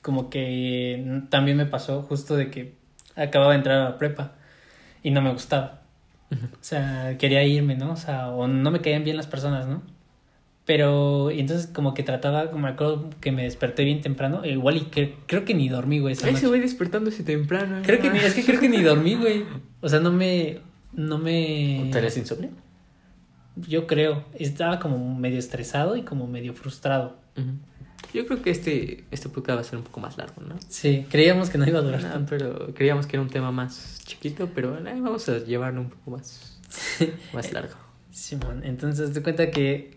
Como 0.00 0.30
que 0.30 1.22
también 1.28 1.58
me 1.58 1.66
pasó 1.66 2.02
justo 2.02 2.36
de 2.36 2.50
que 2.50 2.74
acababa 3.16 3.52
de 3.52 3.58
entrar 3.58 3.80
a 3.80 3.84
la 3.90 3.98
prepa 3.98 4.32
y 5.02 5.10
no 5.10 5.20
me 5.20 5.30
gustaba. 5.30 5.82
O 6.32 6.62
sea, 6.62 7.16
quería 7.18 7.44
irme, 7.44 7.76
¿no? 7.76 7.92
O 7.92 7.96
sea, 7.96 8.28
o 8.28 8.46
no 8.46 8.70
me 8.70 8.80
caían 8.80 9.04
bien 9.04 9.16
las 9.16 9.26
personas, 9.26 9.66
¿no? 9.66 9.82
Pero, 10.64 11.30
y 11.30 11.40
entonces 11.40 11.66
como 11.66 11.94
que 11.94 12.02
trataba, 12.02 12.50
como 12.50 12.62
me 12.62 12.68
acuerdo 12.68 13.10
que 13.20 13.32
me 13.32 13.42
desperté 13.42 13.84
bien 13.84 14.00
temprano, 14.00 14.44
e 14.44 14.52
igual 14.52 14.76
y 14.76 14.80
que, 14.82 15.16
creo 15.26 15.44
que 15.44 15.52
ni 15.52 15.68
dormí, 15.68 15.98
güey, 15.98 16.12
esa 16.12 16.26
Ay, 16.26 16.32
noche. 16.32 16.42
se 16.42 16.48
voy 16.48 16.60
despertándose 16.60 17.24
temprano. 17.24 17.82
Creo 17.84 18.00
que 18.00 18.08
ni, 18.10 18.18
es 18.20 18.34
que 18.34 18.44
creo 18.44 18.60
que 18.60 18.68
ni 18.68 18.80
dormí, 18.80 19.16
güey. 19.16 19.44
O 19.80 19.88
sea, 19.88 19.98
no 19.98 20.12
me, 20.12 20.60
no 20.92 21.18
me... 21.18 21.88
¿Tenías 21.92 22.16
insomnio? 22.16 22.50
Yo 23.56 23.86
creo. 23.86 24.24
Estaba 24.34 24.78
como 24.80 25.14
medio 25.18 25.38
estresado 25.38 25.96
y 25.96 26.02
como 26.02 26.26
medio 26.26 26.54
frustrado. 26.54 27.16
Yo 28.14 28.26
creo 28.26 28.42
que 28.42 28.50
este, 28.50 29.04
este 29.10 29.28
podcast 29.28 29.56
va 29.58 29.60
a 29.60 29.64
ser 29.64 29.78
un 29.78 29.84
poco 29.84 30.00
más 30.00 30.16
largo, 30.18 30.42
¿no? 30.42 30.56
Sí, 30.68 31.06
creíamos 31.10 31.48
que 31.50 31.58
no 31.58 31.66
iba 31.66 31.78
a 31.78 31.82
durar 31.82 32.02
No, 32.02 32.08
tanto. 32.10 32.26
pero 32.30 32.74
creíamos 32.74 33.06
que 33.06 33.16
era 33.16 33.22
un 33.22 33.28
tema 33.30 33.52
más 33.52 34.00
chiquito, 34.04 34.48
pero 34.54 34.76
eh, 34.78 34.82
vamos 35.00 35.28
a 35.28 35.38
llevarlo 35.38 35.82
un 35.82 35.90
poco 35.90 36.12
más, 36.12 36.58
más 37.32 37.52
largo. 37.52 37.74
Simón, 38.10 38.62
entonces 38.64 39.12
te 39.12 39.22
cuenta 39.22 39.50
que, 39.50 39.96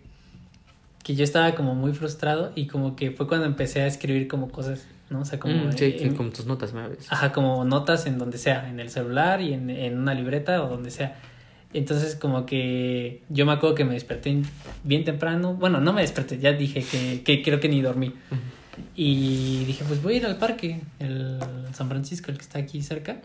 que 1.03 1.15
yo 1.15 1.23
estaba 1.23 1.55
como 1.55 1.73
muy 1.75 1.93
frustrado 1.93 2.51
y 2.55 2.67
como 2.67 2.95
que 2.95 3.11
fue 3.11 3.27
cuando 3.27 3.45
empecé 3.47 3.81
a 3.81 3.87
escribir 3.87 4.27
como 4.27 4.49
cosas, 4.51 4.85
¿no? 5.09 5.21
O 5.21 5.25
sea, 5.25 5.39
como... 5.39 5.55
Mm, 5.55 5.71
sí, 5.73 5.95
en- 5.99 6.15
tus 6.31 6.45
notas, 6.45 6.71
me 6.73 6.87
ves. 6.87 7.07
Ajá, 7.11 7.31
como 7.31 7.65
notas 7.65 8.05
en 8.05 8.19
donde 8.19 8.37
sea, 8.37 8.69
en 8.69 8.79
el 8.79 8.89
celular 8.91 9.41
y 9.41 9.53
en, 9.53 9.69
en 9.71 9.97
una 9.97 10.13
libreta 10.13 10.63
o 10.63 10.69
donde 10.69 10.91
sea. 10.91 11.19
Entonces 11.73 12.15
como 12.15 12.45
que 12.45 13.21
yo 13.29 13.45
me 13.45 13.51
acuerdo 13.53 13.75
que 13.75 13.83
me 13.85 13.93
desperté 13.93 14.41
bien 14.83 15.03
temprano. 15.03 15.55
Bueno, 15.55 15.79
no 15.81 15.91
me 15.93 16.01
desperté, 16.01 16.37
ya 16.39 16.53
dije 16.53 16.83
que, 16.83 17.21
que 17.23 17.41
creo 17.41 17.59
que 17.59 17.69
ni 17.69 17.81
dormí. 17.81 18.13
Y 18.95 19.63
dije, 19.65 19.83
pues 19.87 20.01
voy 20.01 20.15
a 20.15 20.17
ir 20.17 20.25
al 20.25 20.37
parque, 20.37 20.81
el 20.99 21.39
San 21.73 21.89
Francisco, 21.89 22.31
el 22.31 22.37
que 22.37 22.43
está 22.43 22.59
aquí 22.59 22.81
cerca. 22.81 23.17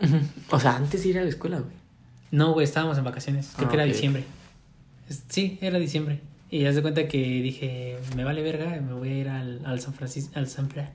O 0.51 0.59
sea, 0.59 0.75
antes 0.75 1.03
de 1.03 1.09
ir 1.09 1.19
a 1.19 1.23
la 1.23 1.29
escuela, 1.29 1.57
güey. 1.59 1.73
No, 2.31 2.53
güey, 2.53 2.63
estábamos 2.63 2.97
en 2.97 3.03
vacaciones. 3.03 3.53
Creo 3.55 3.67
Ah, 3.67 3.71
que 3.71 3.77
era 3.77 3.85
diciembre. 3.85 4.23
Sí, 5.29 5.57
era 5.61 5.79
diciembre. 5.79 6.19
Y 6.51 6.65
haz 6.65 6.75
de 6.75 6.81
cuenta 6.81 7.07
que 7.07 7.17
dije, 7.41 7.97
me 8.15 8.23
vale 8.23 8.41
verga, 8.43 8.79
me 8.81 8.93
voy 8.93 9.09
a 9.09 9.13
ir 9.17 9.29
al, 9.29 9.61
al 9.65 9.79
San 9.79 9.93
Francisco, 9.93 10.31
al 10.35 10.47
San 10.47 10.69
Fra, 10.69 10.91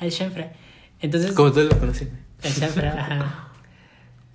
al 0.00 0.10
Sanfra. 0.12 0.52
Entonces, 1.00 1.32
Como 1.32 1.50
todos 1.52 1.72
lo 1.72 1.78
conocen, 1.78 2.08
güey. 2.08 2.20
al 2.44 2.50
Sanfra, 2.52 2.92
ajá. 3.00 3.42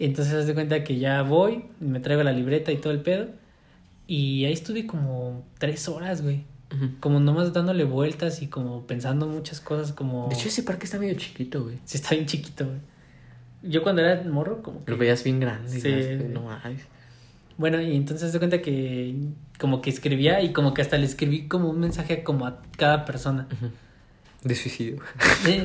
Entonces 0.06 0.34
haz 0.34 0.48
de 0.48 0.56
cuenta 0.56 0.84
que 0.84 0.98
ya 0.98 1.22
voy, 1.22 1.66
me 1.80 2.00
traigo 2.00 2.24
la 2.24 2.32
libreta 2.32 2.72
y 2.72 2.78
todo 2.78 2.92
el 2.92 3.02
pedo. 3.02 3.28
Y 4.08 4.46
ahí 4.46 4.54
estuve 4.54 4.88
como 4.88 5.46
tres 5.60 5.88
horas, 5.88 6.24
güey. 6.24 6.44
Como 7.02 7.20
nomás 7.20 7.52
dándole 7.52 7.84
vueltas 7.84 8.42
y 8.42 8.48
como 8.48 8.88
pensando 8.88 9.28
muchas 9.28 9.60
cosas, 9.60 9.92
como... 9.92 10.30
De 10.30 10.36
hecho, 10.36 10.48
ese 10.48 10.64
parque 10.64 10.86
está 10.86 10.98
medio 10.98 11.16
chiquito, 11.16 11.64
güey. 11.64 11.80
Sí, 11.84 11.98
está 11.98 12.16
bien 12.16 12.26
chiquito, 12.26 12.66
güey. 12.66 12.80
Yo 13.62 13.84
cuando 13.84 14.02
era 14.02 14.24
morro, 14.24 14.64
como 14.64 14.84
que... 14.84 14.90
Lo 14.90 14.98
veías 14.98 15.24
bien 15.24 15.40
grande. 15.40 15.70
Sí. 15.70 15.94
así, 15.94 16.24
No 16.30 16.44
mames. 16.44 16.82
Bueno, 17.58 17.80
y 17.80 17.96
entonces 17.96 18.32
se 18.32 18.40
cuenta 18.40 18.62
que 18.62 19.16
como 19.60 19.82
que 19.82 19.92
escribía 19.92 20.42
y 20.42 20.52
como 20.52 20.74
que 20.74 20.82
hasta 20.82 20.98
le 20.98 21.06
escribí 21.06 21.48
como 21.48 21.70
un 21.70 21.80
mensaje 21.80 22.24
como 22.24 22.48
a 22.48 22.62
cada 22.78 23.06
persona. 23.06 23.48
De 24.44 24.56
suicidio. 24.56 24.98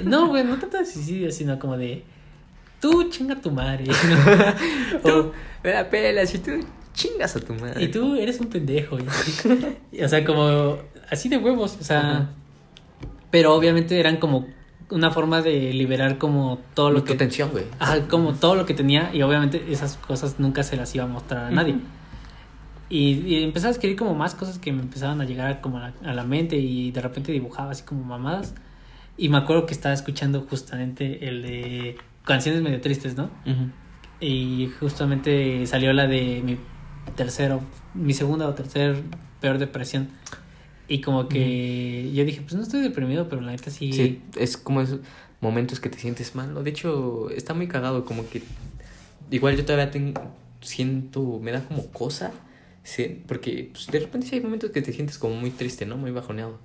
No, 0.05 0.27
güey, 0.29 0.45
no 0.45 0.59
tanto 0.59 0.77
de 0.77 0.85
suicidio, 0.85 1.31
sino 1.31 1.59
como 1.59 1.79
de 1.79 2.05
tú 2.81 3.09
chinga 3.11 3.37
tu 3.41 3.51
madre. 3.51 3.85
Tú, 5.03 5.33
me 5.63 5.73
la 5.73 5.89
pelas 5.89 6.35
y 6.35 6.39
tú 6.39 6.53
chingas 6.95 7.37
a 7.37 7.41
tu 7.41 7.55
madre. 7.55 7.83
y 7.83 7.89
tú 7.89 8.17
eres 8.17 8.41
un 8.41 8.49
pendejo. 8.49 8.97
o 10.05 10.09
sea, 10.09 10.25
como 10.25 10.79
así 11.11 11.29
de 11.29 11.39
huevos, 11.39 11.77
o 11.81 11.85
sea, 11.85 12.31
pero 13.31 13.55
obviamente 13.55 13.99
eran 13.99 14.17
como 14.17 14.47
una 14.91 15.11
forma 15.11 15.43
de 15.43 15.73
liberar 15.73 16.19
como 16.19 16.61
todo 16.75 16.91
lo 16.91 17.01
Tu 17.01 17.13
que 17.13 17.15
tensión, 17.17 17.51
güey. 17.51 17.65
Ajá, 17.79 18.07
como 18.09 18.35
todo 18.35 18.55
lo 18.55 18.67
que 18.67 18.75
tenía 18.75 19.11
y 19.13 19.23
obviamente 19.23 19.65
esas 19.71 19.97
cosas 19.97 20.39
nunca 20.39 20.63
se 20.63 20.77
las 20.77 20.95
iba 20.95 21.05
a 21.05 21.09
mostrar 21.09 21.47
a 21.47 21.51
nadie. 21.51 21.77
Y, 22.89 23.15
y 23.27 23.43
empecé 23.43 23.67
a 23.67 23.71
escribir 23.71 23.97
como 23.97 24.15
más 24.15 24.37
cosas 24.37 24.59
que 24.59 24.73
me 24.73 24.81
empezaban 24.81 25.21
a 25.21 25.25
llegar 25.25 25.61
como 25.61 25.79
a 25.79 25.81
la, 25.89 26.11
a 26.11 26.15
la 26.15 26.23
mente 26.23 26.57
y 26.57 26.93
de 26.93 27.01
repente 27.01 27.33
dibujaba 27.33 27.73
así 27.73 27.83
como 27.83 28.05
mamadas. 28.05 28.55
Y 29.17 29.29
me 29.29 29.39
acuerdo 29.39 29.67
que 29.67 29.75
estaba 29.75 29.95
escuchando 29.95 30.47
justamente 30.49 31.27
el 31.27 31.43
de 31.43 31.97
canciones 32.27 32.61
medio 32.61 32.81
tristes, 32.83 33.17
¿no? 33.17 33.31
Y 34.21 34.69
justamente 34.81 35.67
salió 35.67 35.93
la 35.95 36.07
de 36.07 36.43
mi 36.45 36.59
tercero, 37.15 37.63
mi 37.95 38.13
segunda 38.13 38.47
o 38.49 38.55
tercer 38.55 39.03
peor 39.41 39.57
depresión. 39.59 40.09
Y 40.89 41.01
como 41.01 41.29
que 41.29 42.13
yo 42.15 42.25
dije, 42.25 42.41
pues 42.43 42.55
no 42.55 42.63
estoy 42.63 42.81
deprimido, 42.83 43.29
pero 43.29 43.41
la 43.43 43.53
neta 43.53 43.71
sí. 43.71 43.93
Sí, 43.93 44.23
es 44.37 44.57
como 44.57 44.83
esos 44.83 45.01
momentos 45.41 45.81
que 45.81 45.89
te 45.89 45.99
sientes 45.99 46.35
mal. 46.35 46.63
De 46.63 46.71
hecho, 46.71 47.31
está 47.31 47.55
muy 47.55 47.67
cagado, 47.69 48.05
como 48.05 48.29
que. 48.29 48.43
Igual 49.31 49.57
yo 49.57 49.65
todavía 49.65 49.91
tengo. 49.91 50.21
Siento. 50.61 51.39
Me 51.43 51.51
da 51.53 51.63
como 51.65 51.87
cosa. 51.89 52.33
sí, 52.85 53.23
porque 53.27 53.71
pues, 53.73 53.89
de 53.89 53.99
repente 54.01 54.29
sí 54.29 54.37
hay 54.37 54.41
momentos 54.41 54.71
que 54.71 54.81
te 54.83 54.93
sientes 54.93 55.19
como 55.19 55.35
muy 55.35 55.51
triste, 55.51 55.87
¿no? 55.87 55.97
Muy 55.97 56.13
bajoneado. 56.13 56.59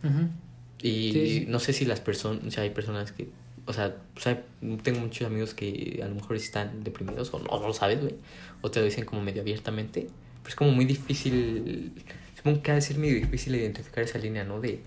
Y 0.84 1.12
Sí, 1.12 1.28
sí. 1.40 1.46
no 1.48 1.60
sé 1.60 1.74
si 1.74 1.86
las 1.86 2.00
personas. 2.00 2.44
O 2.46 2.52
sea, 2.52 2.64
hay 2.64 2.70
personas 2.70 3.12
que. 3.12 3.30
O 3.66 3.74
sea, 3.74 3.96
o 4.16 4.20
sea, 4.20 4.42
tengo 4.84 5.00
muchos 5.00 5.28
amigos 5.28 5.54
que 5.54 6.02
a 6.04 6.08
lo 6.08 6.16
mejor 6.16 6.36
están 6.36 6.84
deprimidos 6.84 7.34
o 7.34 7.40
no, 7.40 7.60
no 7.60 7.68
lo 7.68 7.74
sabes, 7.74 8.02
güey. 8.02 8.16
O 8.62 8.72
te 8.72 8.80
lo 8.80 8.86
dicen 8.86 9.06
como 9.06 9.22
medio 9.22 9.42
abiertamente. 9.42 10.08
Pero 10.42 10.50
es 10.50 10.56
como 10.56 10.72
muy 10.72 10.86
difícil. 10.86 11.92
Supongo 12.36 12.62
que 12.64 12.72
ha 12.72 12.76
de 12.76 12.82
ser 12.82 12.98
medio 12.98 13.16
difícil 13.16 13.56
identificar 13.56 14.04
esa 14.04 14.18
línea, 14.18 14.44
¿no? 14.44 14.60
De 14.60 14.82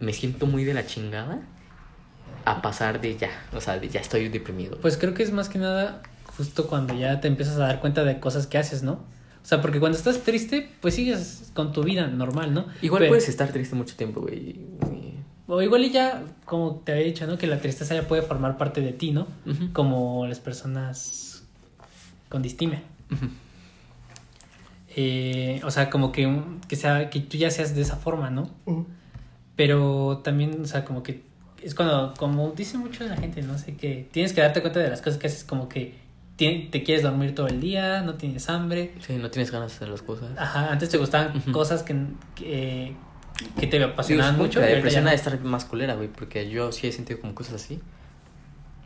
me 0.00 0.12
siento 0.12 0.46
muy 0.46 0.64
de 0.64 0.74
la 0.74 0.86
chingada 0.86 1.42
a 2.44 2.62
pasar 2.62 3.00
de 3.00 3.16
ya. 3.16 3.30
O 3.52 3.60
sea, 3.60 3.78
de 3.78 3.88
ya 3.88 4.00
estoy 4.00 4.28
deprimido. 4.28 4.78
Pues 4.80 4.96
creo 4.96 5.14
que 5.14 5.22
es 5.22 5.32
más 5.32 5.48
que 5.48 5.58
nada 5.58 6.02
justo 6.36 6.66
cuando 6.66 6.94
ya 6.98 7.20
te 7.20 7.28
empiezas 7.28 7.56
a 7.56 7.60
dar 7.60 7.80
cuenta 7.80 8.04
de 8.04 8.20
cosas 8.20 8.46
que 8.46 8.58
haces, 8.58 8.82
¿no? 8.82 8.92
O 8.92 9.46
sea, 9.46 9.60
porque 9.60 9.78
cuando 9.78 9.98
estás 9.98 10.20
triste, 10.22 10.70
pues 10.80 10.94
sigues 10.94 11.50
con 11.52 11.72
tu 11.72 11.82
vida 11.84 12.06
normal, 12.06 12.54
¿no? 12.54 12.66
Igual 12.80 13.00
Pero- 13.00 13.10
puedes 13.10 13.28
estar 13.28 13.52
triste 13.52 13.74
mucho 13.76 13.94
tiempo, 13.96 14.20
güey. 14.22 14.56
O 15.46 15.60
igual 15.60 15.84
y 15.84 15.90
ya, 15.90 16.22
como 16.44 16.76
te 16.76 16.92
había 16.92 17.04
dicho, 17.04 17.26
¿no? 17.26 17.36
Que 17.36 17.46
la 17.46 17.60
tristeza 17.60 17.94
ya 17.94 18.08
puede 18.08 18.22
formar 18.22 18.56
parte 18.56 18.80
de 18.80 18.92
ti, 18.92 19.12
¿no? 19.12 19.26
Como 19.72 20.26
las 20.26 20.40
personas 20.40 21.44
con 22.28 22.42
distimia. 22.42 22.82
Eh, 24.96 25.60
o 25.64 25.70
sea, 25.70 25.90
como 25.90 26.12
que, 26.12 26.42
que, 26.68 26.76
sea, 26.76 27.10
que 27.10 27.20
tú 27.20 27.36
ya 27.36 27.50
seas 27.50 27.74
de 27.74 27.82
esa 27.82 27.96
forma, 27.96 28.30
¿no? 28.30 28.48
Pero 29.56 30.20
también, 30.24 30.62
o 30.62 30.66
sea, 30.66 30.84
como 30.84 31.02
que 31.02 31.22
es 31.62 31.74
cuando, 31.74 32.14
como 32.16 32.50
dice 32.52 32.78
mucho 32.78 33.04
la 33.04 33.16
gente, 33.16 33.42
no 33.42 33.58
sé, 33.58 33.74
que 33.76 34.08
tienes 34.12 34.32
que 34.32 34.40
darte 34.40 34.60
cuenta 34.60 34.80
de 34.80 34.90
las 34.90 35.00
cosas 35.00 35.18
que 35.18 35.26
haces, 35.26 35.44
como 35.44 35.68
que 35.68 35.94
te 36.36 36.82
quieres 36.84 37.02
dormir 37.02 37.34
todo 37.34 37.46
el 37.46 37.60
día, 37.60 38.02
no 38.02 38.14
tienes 38.14 38.48
hambre. 38.48 38.92
Sí, 39.00 39.16
no 39.16 39.30
tienes 39.30 39.50
ganas 39.50 39.70
de 39.70 39.76
hacer 39.76 39.88
las 39.88 40.02
cosas. 40.02 40.30
Ajá, 40.36 40.72
antes 40.72 40.88
te 40.88 40.98
gustaban 40.98 41.40
cosas 41.52 41.82
que, 41.82 41.94
que, 42.34 42.94
que 43.58 43.66
te 43.66 43.82
apasionaban 43.82 44.36
mucho. 44.38 44.60
La 44.60 44.66
depresión 44.66 45.06
ha 45.06 45.10
de 45.10 45.16
estar 45.16 45.38
más 45.40 45.64
culera, 45.64 45.94
güey, 45.94 46.08
porque 46.08 46.48
yo 46.50 46.72
sí 46.72 46.86
he 46.86 46.92
sentido 46.92 47.20
como 47.20 47.34
cosas 47.34 47.54
así. 47.54 47.80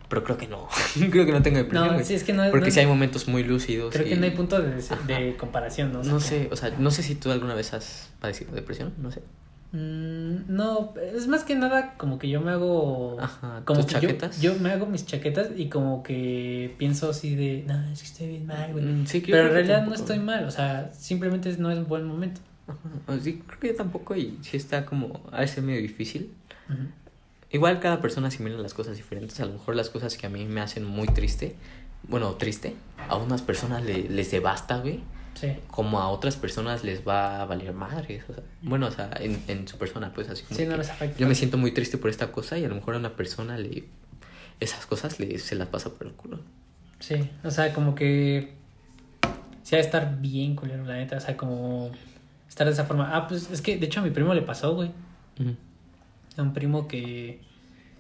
Pero 0.09 0.25
creo 0.25 0.39
que 0.39 0.49
no. 0.49 0.69
creo 1.11 1.27
que 1.27 1.33
no 1.33 1.43
tengo 1.43 1.59
depresión, 1.59 1.97
No, 1.97 2.03
sí, 2.05 2.15
es 2.15 2.25
que 2.25 2.33
no 2.33 2.51
Porque 2.51 2.67
no- 2.69 2.73
sí 2.73 2.81
hay 2.81 2.87
momentos 2.87 3.29
muy 3.29 3.45
lúcidos. 3.45 3.93
Creo 3.93 4.07
y- 4.07 4.11
que 4.11 4.17
no 4.17 4.25
hay 4.25 4.31
punto 4.31 4.61
de, 4.61 5.37
comparación, 5.37 5.93
¿no? 5.93 6.01
O 6.01 6.05
sea, 6.05 6.13
No 6.13 6.21
sé, 6.21 6.49
o 6.51 6.57
sea, 6.57 6.71
no 6.79 6.91
sé 6.91 7.03
si 7.03 7.15
tú 7.15 7.31
alguna 7.31 7.55
vez 7.55 7.75
has 7.75 8.09
padecido 8.21 8.53
depresión, 8.53 8.95
no 9.03 9.13
sé. 9.13 9.21
Mm, 9.73 10.45
no, 10.49 10.95
es 11.15 11.27
más 11.29 11.45
que 11.45 11.55
nada 11.55 11.93
como 11.99 12.19
que 12.19 12.31
yo 12.31 12.41
me 12.41 12.53
hago. 12.53 13.19
Ajá, 13.21 13.61
como 13.67 13.85
¿tus 13.85 14.01
que 14.01 14.17
yo- 14.41 14.55
me 14.55 14.71
hago 14.71 14.87
mis 14.87 15.05
chaquetas 15.05 15.49
y 15.55 15.69
como 15.69 16.03
que 16.03 16.75
pienso 16.79 17.11
así 17.11 17.35
de. 17.35 17.65
No, 17.67 17.79
es 17.93 18.01
que 18.01 18.07
estoy 18.07 18.29
bien 18.29 18.47
mal, 18.47 18.73
güey. 18.73 18.83
Mm, 18.83 19.07
sí, 19.07 19.21
Pero 19.27 19.49
en 19.49 19.53
realidad 19.53 19.85
no 19.87 19.95
estoy 19.95 20.21
mal, 20.21 20.47
o 20.47 20.51
sea, 20.51 20.91
simplemente 20.97 21.55
no 21.59 21.71
es 21.71 21.77
un 21.77 21.87
buen 21.87 22.05
momento. 22.07 22.41
Ajá, 22.69 23.19
Sí, 23.23 23.43
creo 23.47 23.61
que 23.61 23.69
yo 23.69 23.75
tampoco 23.77 24.15
y 24.17 24.39
sí 24.43 24.57
está 24.57 24.85
como 24.87 25.23
a 25.33 25.41
veces 25.41 25.65
medio 25.65 25.81
difícil. 25.81 26.33
Igual 27.51 27.81
cada 27.81 28.01
persona 28.03 28.29
asimila 28.29 28.59
las 28.59 28.75
cosas 28.75 28.97
diferentes. 28.97 29.41
A 29.41 29.47
lo 29.47 29.55
mejor 29.55 29.75
las 29.75 29.89
cosas 29.89 30.17
que 30.19 30.27
a 30.27 30.31
mí 30.31 30.45
me 30.45 30.61
hacen 30.61 30.85
muy 30.85 31.07
triste, 31.09 31.55
bueno, 32.07 32.35
triste, 32.35 32.75
a 33.09 33.17
unas 33.17 33.41
personas 33.43 33.83
le- 33.85 34.09
les 34.11 34.31
devasta, 34.31 34.79
güey. 34.81 35.01
Sí. 35.35 35.53
Como 35.71 36.01
a 36.01 36.09
otras 36.09 36.37
personas 36.37 36.85
les 36.85 37.07
va 37.07 37.41
a 37.41 37.47
valer 37.47 37.73
madres. 37.73 38.25
O 38.29 38.35
sea, 38.35 38.43
bueno, 38.61 38.87
o 38.89 38.91
sea, 38.91 39.11
en, 39.21 39.41
en 39.49 39.67
su 39.69 39.79
persona, 39.79 40.13
pues 40.13 40.29
así 40.29 40.43
como. 40.45 40.59
Sí, 40.59 40.67
no 40.67 40.77
les 40.77 40.91
afecta. 40.91 41.17
yo 41.19 41.27
me 41.29 41.35
siento 41.35 41.57
muy 41.57 41.71
triste 41.73 41.97
por 41.97 42.11
esta 42.11 42.33
cosa 42.33 42.59
y 42.59 42.65
a 42.65 42.69
lo 42.69 42.75
mejor 42.75 42.95
a 42.97 42.99
una 42.99 43.15
persona 43.17 43.57
le. 43.57 43.85
Esas 44.61 44.85
cosas 44.87 45.21
le, 45.21 45.39
se 45.39 45.55
las 45.55 45.69
pasa 45.69 45.95
por 45.95 46.07
el 46.09 46.13
culo. 46.15 46.41
Sí, 46.99 47.31
o 47.45 47.51
sea, 47.51 47.73
como 47.73 47.95
que. 47.95 48.53
Sí, 49.63 49.75
ha 49.77 49.79
de 49.79 49.85
estar 49.85 50.21
bien 50.21 50.57
culero, 50.57 50.85
la 50.85 50.97
neta. 50.97 51.17
O 51.17 51.21
sea, 51.21 51.37
como. 51.37 51.93
Estar 52.49 52.67
de 52.67 52.73
esa 52.73 52.85
forma. 52.85 53.15
Ah, 53.15 53.27
pues 53.27 53.51
es 53.51 53.63
que 53.63 53.77
de 53.77 53.87
hecho 53.87 54.01
a 54.01 54.03
mi 54.03 54.11
primo 54.11 54.35
le 54.35 54.43
pasó, 54.43 54.75
güey. 54.75 54.91
A 56.37 56.43
un 56.43 56.53
primo 56.53 56.89
que. 56.89 57.41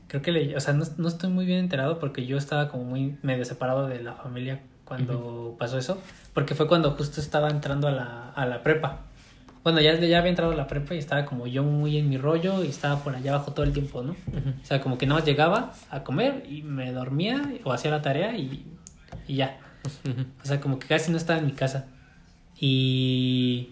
Creo 0.07 0.23
que 0.23 0.33
le. 0.33 0.57
O 0.57 0.61
sea, 0.61 0.75
no, 0.75 0.85
no 0.97 1.09
estoy 1.09 1.31
muy 1.31 1.47
bien 1.47 1.59
enterado 1.59 1.99
porque 1.99 2.27
yo 2.27 2.37
estaba 2.37 2.69
como 2.69 2.85
muy 2.85 3.17
medio 3.23 3.45
separado 3.45 3.89
de 3.89 4.03
la 4.03 4.15
familia 4.15 4.61
cuando 4.85 5.55
pasó 5.59 5.79
eso. 5.79 6.01
Porque 6.33 6.55
fue 6.55 6.67
cuando 6.67 6.93
justo 6.93 7.21
estaba 7.21 7.51
entrando 7.51 7.89
a 7.89 7.93
la, 7.93 8.31
a 8.31 8.47
la 8.47 8.63
prepa. 8.63 9.01
Bueno, 9.65 9.81
ya, 9.81 9.95
ya 9.97 10.19
había 10.19 10.31
entrado 10.31 10.53
a 10.53 10.55
la 10.55 10.67
prepa 10.67 10.95
y 10.95 10.99
estaba 10.99 11.27
como 11.27 11.47
yo 11.47 11.63
muy 11.63 11.99
en 11.99 12.09
mi 12.09 12.17
rollo 12.17 12.65
y 12.65 12.69
estaba 12.69 13.03
por 13.03 13.15
allá 13.15 13.35
abajo 13.35 13.53
todo 13.53 13.67
el 13.67 13.73
tiempo, 13.73 14.03
¿no? 14.03 14.13
O 14.13 14.65
sea, 14.65 14.81
como 14.81 14.97
que 14.97 15.07
nada 15.07 15.21
más 15.21 15.29
llegaba 15.29 15.75
a 15.91 16.05
comer 16.05 16.45
y 16.49 16.63
me 16.63 16.91
dormía 16.93 17.53
o 17.65 17.73
hacía 17.73 17.91
la 17.91 18.01
tarea 18.01 18.37
y, 18.37 18.65
y 19.27 19.35
ya. 19.37 19.59
O 20.43 20.47
sea, 20.47 20.61
como 20.61 20.79
que 20.79 20.87
casi 20.87 21.11
no 21.11 21.19
estaba 21.19 21.39
en 21.39 21.47
mi 21.47 21.53
casa. 21.53 21.87
Y, 22.59 23.71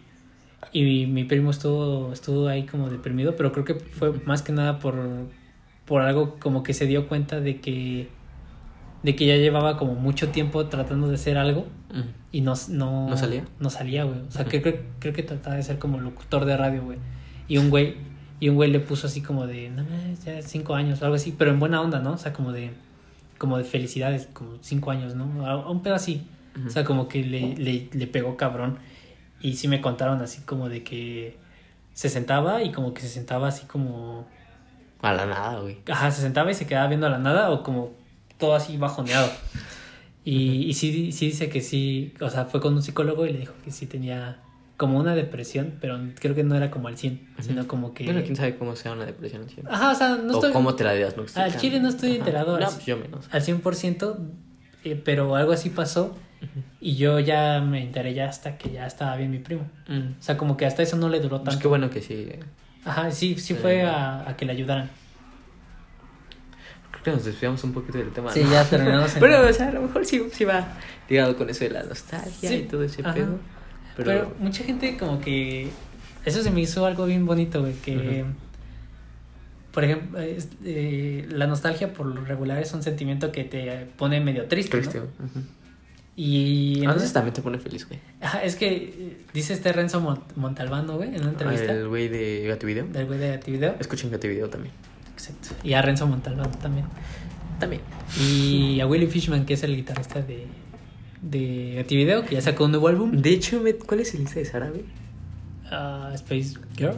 y 0.73 1.07
mi 1.07 1.25
primo 1.25 1.51
estuvo, 1.51 2.13
estuvo 2.13 2.49
ahí 2.49 2.65
como 2.65 2.91
deprimido, 2.91 3.37
pero 3.37 3.53
creo 3.53 3.65
que 3.65 3.75
fue 3.75 4.13
más 4.25 4.43
que 4.43 4.53
nada 4.53 4.79
por, 4.79 4.97
por 5.85 6.03
algo 6.03 6.39
como 6.39 6.63
que 6.63 6.75
se 6.75 6.87
dio 6.87 7.09
cuenta 7.09 7.41
de 7.41 7.61
que, 7.61 8.09
de 9.03 9.17
que 9.17 9.27
ya 9.27 9.37
llevaba 9.37 9.77
como 9.77 9.95
mucho 9.95 10.29
tiempo 10.29 10.67
tratando 10.67 11.09
de 11.09 11.15
hacer 11.15 11.39
algo 11.39 11.67
y 12.33 12.41
no, 12.43 12.55
no, 12.69 13.09
¿No 13.09 13.17
salía? 13.17 13.45
No 13.61 13.71
salía, 13.71 14.05
güey. 14.05 14.21
O 14.21 14.31
sea, 14.31 14.45
que 14.45 14.61
creo, 14.61 14.79
creo 14.99 15.15
que 15.15 15.23
trataba 15.23 15.57
de 15.57 15.63
ser 15.63 15.79
como 15.79 16.01
locutor 16.01 16.45
de 16.45 16.57
radio, 16.57 16.83
güey. 16.83 16.99
Y 17.49 17.59
un 17.59 17.71
güey, 17.71 17.97
y 18.41 18.49
un 18.49 18.57
güey 18.57 18.71
le 18.71 18.81
puso 18.81 19.07
así 19.07 19.23
como 19.23 19.47
de, 19.47 19.71
no 19.71 19.85
ya 20.25 20.43
cinco 20.43 20.75
años 20.75 21.01
o 21.01 21.05
algo 21.05 21.17
así, 21.17 21.35
pero 21.37 21.51
en 21.51 21.61
buena 21.61 21.81
onda, 21.81 22.01
¿no? 22.01 22.13
O 22.13 22.19
sea, 22.19 22.33
como 22.33 22.53
de, 22.53 22.73
como 23.39 23.57
de 23.57 23.65
felicidades, 23.65 24.29
como 24.33 24.59
cinco 24.61 24.91
años, 24.91 25.15
¿no? 25.15 25.47
A, 25.47 25.71
un 25.71 25.83
pedo 25.83 25.95
así. 25.95 26.27
O 26.67 26.71
sea, 26.71 26.85
como 26.85 27.07
que 27.07 27.23
le, 27.23 27.55
le, 27.57 27.89
le 27.93 28.07
pegó 28.07 28.37
cabrón. 28.37 28.79
Y 29.47 29.55
sí 29.55 29.69
me 29.69 29.81
contaron 29.81 30.21
así 30.23 30.41
como 30.43 30.69
de 30.69 30.83
que 30.83 31.37
se 31.95 32.09
sentaba 32.09 32.63
y 32.65 32.73
como 32.73 32.93
que 32.95 33.01
se 33.03 33.09
sentaba 33.09 33.47
así 33.49 33.65
como... 33.67 34.27
A 35.03 35.13
la 35.13 35.25
nada, 35.27 35.61
güey. 35.61 35.79
Ajá, 35.89 36.11
se 36.11 36.21
sentaba 36.23 36.51
y 36.51 36.55
se 36.55 36.67
quedaba 36.67 36.89
viendo 36.89 37.07
a 37.07 37.11
la 37.11 37.19
nada 37.19 37.51
o 37.51 37.63
como 37.63 37.93
todo 38.39 38.55
así 38.57 38.77
bajoneado. 38.77 39.31
Y, 40.25 40.65
y 40.65 40.75
sí, 40.75 41.13
sí 41.13 41.27
dice 41.27 41.49
que 41.49 41.61
sí, 41.61 42.13
o 42.21 42.29
sea, 42.29 42.47
fue 42.47 42.61
con 42.61 42.75
un 42.75 42.83
psicólogo 42.83 43.25
y 43.27 43.33
le 43.33 43.39
dijo 43.39 43.53
que 43.65 43.71
sí 43.71 43.87
tenía 43.87 44.39
como 44.77 44.99
una 44.99 45.15
depresión, 45.15 45.75
pero 45.81 45.97
creo 46.19 46.35
que 46.35 46.43
no 46.43 46.57
era 46.57 46.71
como 46.73 46.89
al 46.89 46.99
100, 46.99 47.29
sino 47.41 47.69
como 47.69 47.95
que... 47.95 48.05
Bueno, 48.05 48.23
quién 48.25 48.35
sabe 48.35 48.57
cómo 48.59 48.75
sea 48.75 48.93
una 48.93 49.07
depresión. 49.07 49.49
¿sí? 49.49 49.63
Ajá, 49.71 49.93
o 49.93 49.95
sea, 49.95 50.17
no 50.17 50.33
o 50.33 50.37
estoy 50.37 50.53
cómo 50.53 50.75
te 50.75 50.83
la 50.83 50.93
diagnostican. 50.93 51.45
Al 51.45 51.57
chile 51.57 51.79
no 51.79 51.89
estoy 51.89 52.11
Ajá. 52.11 52.19
enterado, 52.19 52.59
No, 52.59 52.67
así. 52.67 52.75
pues 52.77 52.87
yo 52.87 52.97
menos. 52.97 53.27
al 53.31 53.43
100%, 53.43 54.17
eh, 54.85 55.01
pero 55.05 55.37
algo 55.37 55.53
así 55.53 55.71
pasó 55.71 56.17
y 56.81 56.97
yo 56.97 57.19
ya 57.21 57.61
me 57.61 57.83
enteré 57.83 58.15
ya 58.15 58.29
hasta 58.29 58.57
que 58.59 58.71
ya 58.71 58.87
estaba 58.87 59.17
bien 59.17 59.31
mi 59.31 59.39
primo. 59.39 59.63
Mm. 59.89 60.19
O 60.19 60.23
sea, 60.23 60.37
como 60.37 60.57
que 60.57 60.67
hasta 60.67 60.83
eso 60.83 60.97
no 60.97 61.09
le 61.09 61.21
duró 61.21 61.39
Pues 61.39 61.45
tanto. 61.51 61.61
qué 61.63 61.69
bueno 61.69 61.91
que 61.91 62.01
sí. 62.03 62.15
eh. 62.15 62.41
Ajá, 62.85 63.11
sí, 63.11 63.35
sí 63.35 63.41
Sí. 63.41 63.55
fue 63.55 63.83
a, 63.83 64.29
a 64.29 64.37
que 64.37 64.45
le 64.45 64.53
ayudaran. 64.53 64.89
Creo 66.93 67.03
que 67.05 67.11
nos 67.13 67.25
desviamos 67.25 67.63
un 67.65 67.73
poquito 67.73 67.99
del 67.99 68.11
tema. 68.13 68.33
Sí, 68.33 68.43
¿no? 68.45 68.51
ya 68.53 68.65
terminamos 68.65 69.13
en... 69.15 69.21
Pero, 69.21 69.47
o 69.49 69.53
sea, 69.53 69.69
a 69.69 69.73
lo 69.73 69.83
mejor 69.83 70.05
sí, 70.07 70.23
sí 70.33 70.45
va 70.45 70.67
ligado 71.09 71.37
con 71.37 71.51
eso 71.51 71.65
de 71.65 71.71
la 71.71 71.83
nostalgia 71.83 72.49
Sí. 72.49 72.55
y 72.55 72.63
todo 72.63 72.83
ese 72.85 73.03
Ajá. 73.03 73.15
pedo. 73.15 73.39
Pero... 73.97 74.11
Pero, 74.11 74.35
mucha 74.41 74.65
gente 74.65 74.97
como 74.97 75.21
que... 75.21 75.71
Eso 76.25 76.43
se 76.43 76.51
me 76.51 76.61
hizo 76.61 76.85
algo 76.87 77.07
bien 77.07 77.25
bonito, 77.27 77.61
güey, 77.61 77.75
que... 77.75 78.25
Por 79.73 79.85
ejemplo, 79.85 80.19
es- 80.21 80.49
eh, 80.65 81.27
la 81.31 81.47
nostalgia 81.47 81.93
por 81.93 82.07
lo 82.07 82.25
regular 82.25 82.59
es 82.63 82.73
un 82.73 82.83
sentimiento 82.83 83.31
que 83.31 83.45
te 83.45 83.87
pone 83.99 84.21
medio 84.21 84.47
triste, 84.47 84.77
¿no? 84.77 84.83
triste. 84.83 85.01
ujú. 85.01 85.43
Y... 86.19 86.83
A 86.87 86.95
veces 86.95 87.13
también 87.13 87.35
te 87.35 87.43
pone 87.43 87.59
feliz, 87.59 87.87
güey. 87.87 88.01
Es 88.43 88.57
que 88.57 89.17
dice 89.35 89.53
este 89.53 89.71
Renzo 89.73 90.01
Mont- 90.01 90.35
Montalbano, 90.35 90.97
güey, 90.97 91.15
en 91.15 91.21
una 91.21 91.31
entrevista 91.33 91.73
El 91.73 91.89
güey 91.89 92.09
de 92.09 92.47
Gativideo. 92.49 92.87
del 92.87 93.05
güey 93.07 93.19
de 93.19 93.35
Activideo. 93.35 93.77
Escuchen 93.79 94.11
Gativideo 94.11 94.49
también. 94.49 94.73
Exacto. 95.13 95.49
Y 95.63 95.75
a 95.75 95.83
Renzo 95.83 96.07
Montalbano 96.07 96.51
también. 96.53 96.87
También. 97.61 97.83
Y 98.19 98.81
a 98.81 98.87
Willie 98.87 99.09
Fishman, 99.09 99.45
que 99.45 99.55
es 99.55 99.63
el 99.63 99.77
guitarrista 99.77 100.23
de, 100.23 100.47
de 101.21 101.79
Activideo, 101.81 102.25
que 102.25 102.35
ya 102.37 102.41
sacó 102.41 102.65
un 102.65 102.71
nuevo 102.71 102.89
álbum. 102.89 103.13
De 103.13 103.31
hecho, 103.31 103.63
¿cuál 103.87 104.01
es 104.01 104.15
el 104.15 104.21
lista 104.21 104.39
de 104.41 104.47
Sara, 104.47 104.71
güey? 104.71 104.85
Ah, 105.71 106.13
Space 106.15 106.55
Girl. 106.77 106.95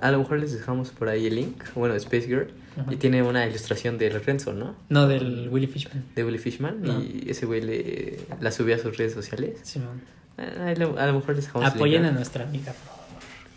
A 0.00 0.10
lo 0.10 0.18
mejor 0.18 0.38
les 0.38 0.52
dejamos 0.52 0.90
por 0.90 1.08
ahí 1.08 1.26
el 1.26 1.36
link. 1.36 1.62
Bueno, 1.74 1.94
Space 1.96 2.26
Girl. 2.26 2.48
Ajá. 2.78 2.92
Y 2.92 2.96
tiene 2.96 3.22
una 3.22 3.46
ilustración 3.46 3.98
de 3.98 4.10
Renzo, 4.10 4.52
¿no? 4.52 4.74
No, 4.88 5.06
del 5.06 5.48
Willie 5.50 5.68
Fishman. 5.68 6.04
De 6.14 6.24
Willy 6.24 6.38
Fishman. 6.38 6.82
No. 6.82 7.00
Y 7.00 7.26
ese 7.28 7.46
güey 7.46 7.60
le, 7.62 8.18
la 8.40 8.50
subió 8.50 8.74
a 8.74 8.78
sus 8.78 8.96
redes 8.96 9.14
sociales. 9.14 9.60
Simón. 9.62 10.02
Ah, 10.38 10.70
A 10.70 10.74
lo, 10.74 10.98
a 10.98 11.06
lo 11.06 11.14
mejor 11.14 11.36
les 11.36 11.46
dejamos 11.46 11.68
Apoyen 11.68 12.04
a 12.04 12.10
nuestra 12.10 12.44
amiga, 12.44 12.72
por 12.72 12.96
favor. 12.96 13.04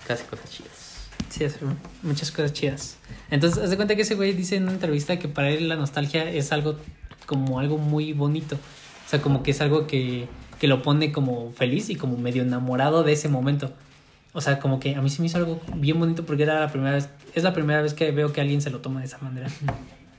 Casi 0.07 0.23
cosas 0.25 0.51
chidas. 0.51 0.87
Sí, 1.29 1.45
muchas 2.03 2.31
cosas 2.31 2.53
chidas. 2.53 2.97
Entonces, 3.29 3.61
haz 3.63 3.69
de 3.69 3.75
cuenta 3.75 3.95
que 3.95 4.03
ese 4.03 4.15
güey 4.15 4.33
dice 4.33 4.55
en 4.55 4.63
una 4.63 4.73
entrevista 4.73 5.17
que 5.19 5.27
para 5.27 5.49
él 5.49 5.67
la 5.67 5.75
nostalgia 5.75 6.29
es 6.31 6.51
algo 6.51 6.77
como 7.25 7.59
algo 7.59 7.77
muy 7.77 8.13
bonito. 8.13 8.55
O 8.55 9.09
sea, 9.09 9.21
como 9.21 9.43
que 9.43 9.51
es 9.51 9.61
algo 9.61 9.87
que, 9.87 10.27
que 10.59 10.67
lo 10.67 10.81
pone 10.81 11.11
como 11.11 11.51
feliz 11.53 11.89
y 11.89 11.95
como 11.95 12.17
medio 12.17 12.43
enamorado 12.43 13.03
de 13.03 13.13
ese 13.13 13.27
momento. 13.29 13.73
O 14.37 14.41
sea, 14.41 14.59
como 14.59 14.79
que 14.79 14.93
a 14.93 15.01
mí 15.01 15.09
se 15.09 15.19
me 15.21 15.25
hizo 15.25 15.37
algo 15.39 15.59
bien 15.77 15.99
bonito 15.99 16.23
porque 16.23 16.43
era 16.43 16.59
la 16.59 16.67
primera 16.71 16.91
vez, 16.93 17.09
es 17.33 17.41
la 17.43 17.53
primera 17.53 17.81
vez 17.81 17.95
que 17.95 18.11
veo 18.11 18.31
que 18.33 18.39
alguien 18.39 18.61
se 18.61 18.69
lo 18.69 18.81
toma 18.81 18.99
de 18.99 19.07
esa 19.07 19.17
manera. 19.17 19.47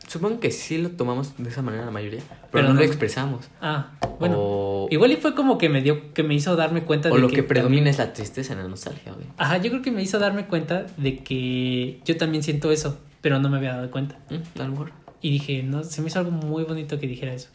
Supongo 0.08 0.40
que 0.40 0.50
sí 0.50 0.76
lo 0.78 0.90
tomamos 0.90 1.36
de 1.38 1.48
esa 1.50 1.62
manera 1.62 1.84
la 1.84 1.92
mayoría. 1.92 2.20
Pero, 2.28 2.48
Pero 2.50 2.68
no, 2.68 2.74
no- 2.74 2.80
lo 2.80 2.84
expresamos. 2.86 3.48
Ah, 3.60 3.90
bueno. 4.18 4.34
O, 4.38 4.88
Igual 4.90 5.12
y 5.12 5.16
fue 5.18 5.36
como 5.36 5.56
que 5.56 5.68
me 5.68 5.82
dio, 5.82 6.12
que 6.14 6.24
me 6.24 6.34
hizo 6.34 6.56
darme 6.56 6.82
cuenta 6.82 7.10
o 7.10 7.14
de 7.14 7.20
lo 7.20 7.28
que, 7.28 7.36
que 7.36 7.42
predomina 7.44 7.90
es 7.90 7.98
la 7.98 8.12
tristeza 8.12 8.54
en 8.54 8.58
la 8.58 8.66
nostalgia, 8.66 9.12
güey. 9.12 9.26
Ajá, 9.36 9.58
yo 9.58 9.70
creo 9.70 9.82
que 9.82 9.92
me 9.92 10.02
hizo 10.02 10.18
darme 10.18 10.46
cuenta 10.46 10.86
de 10.96 11.18
que 11.18 12.00
yo 12.04 12.16
también 12.16 12.42
siento 12.42 12.72
eso, 12.72 12.98
pero 13.20 13.38
no 13.38 13.48
me 13.50 13.58
había 13.58 13.74
dado 13.76 13.88
cuenta. 13.92 14.18
Mm, 14.30 14.60
A 14.60 14.64
lo 14.64 14.70
mejor. 14.72 14.92
Y 15.20 15.30
dije, 15.30 15.62
no, 15.62 15.84
se 15.84 16.00
me 16.02 16.08
hizo 16.08 16.18
algo 16.18 16.32
muy 16.32 16.64
bonito 16.64 16.98
que 16.98 17.06
dijera 17.06 17.34
eso. 17.34 17.50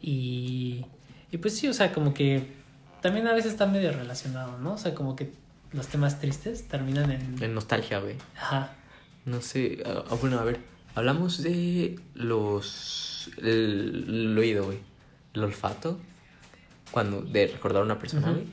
Y, 0.00 0.86
y 1.30 1.36
pues 1.38 1.56
sí, 1.56 1.68
o 1.68 1.72
sea, 1.72 1.92
como 1.92 2.14
que 2.14 2.46
también 3.00 3.26
a 3.28 3.32
veces 3.32 3.52
está 3.52 3.66
medio 3.66 3.92
relacionado, 3.92 4.58
¿no? 4.58 4.72
O 4.74 4.78
sea, 4.78 4.94
como 4.94 5.14
que 5.16 5.30
los 5.72 5.86
temas 5.88 6.20
tristes 6.20 6.68
terminan 6.68 7.10
en... 7.10 7.42
En 7.42 7.54
nostalgia, 7.54 7.98
güey. 8.00 8.16
Ajá. 8.36 8.72
No 9.24 9.40
sé. 9.42 9.82
ah, 9.86 10.04
ah, 10.10 10.14
bueno, 10.20 10.38
a 10.38 10.44
ver. 10.44 10.60
Hablamos 10.94 11.42
de 11.42 11.98
los. 12.14 13.30
El, 13.36 14.04
el 14.08 14.38
oído, 14.38 14.64
güey. 14.64 14.78
El 15.34 15.44
olfato. 15.44 15.98
Cuando. 16.90 17.20
De 17.22 17.46
recordar 17.48 17.82
a 17.82 17.84
una 17.84 17.98
persona, 17.98 18.30
güey. 18.32 18.44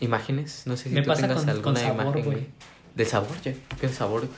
Imágenes. 0.00 0.62
No 0.66 0.76
sé 0.76 0.84
si 0.90 0.94
Me 0.94 1.02
tú 1.02 1.12
tengas 1.14 1.38
con- 1.40 1.48
alguna 1.48 1.62
con 1.62 1.76
sabor, 1.76 1.94
imagen, 1.94 2.12
güey. 2.24 2.36
güey. 2.38 2.46
De 2.94 3.04
sabor, 3.04 3.40
ya. 3.42 3.54
¿Qué 3.80 3.88
sabor? 3.88 4.28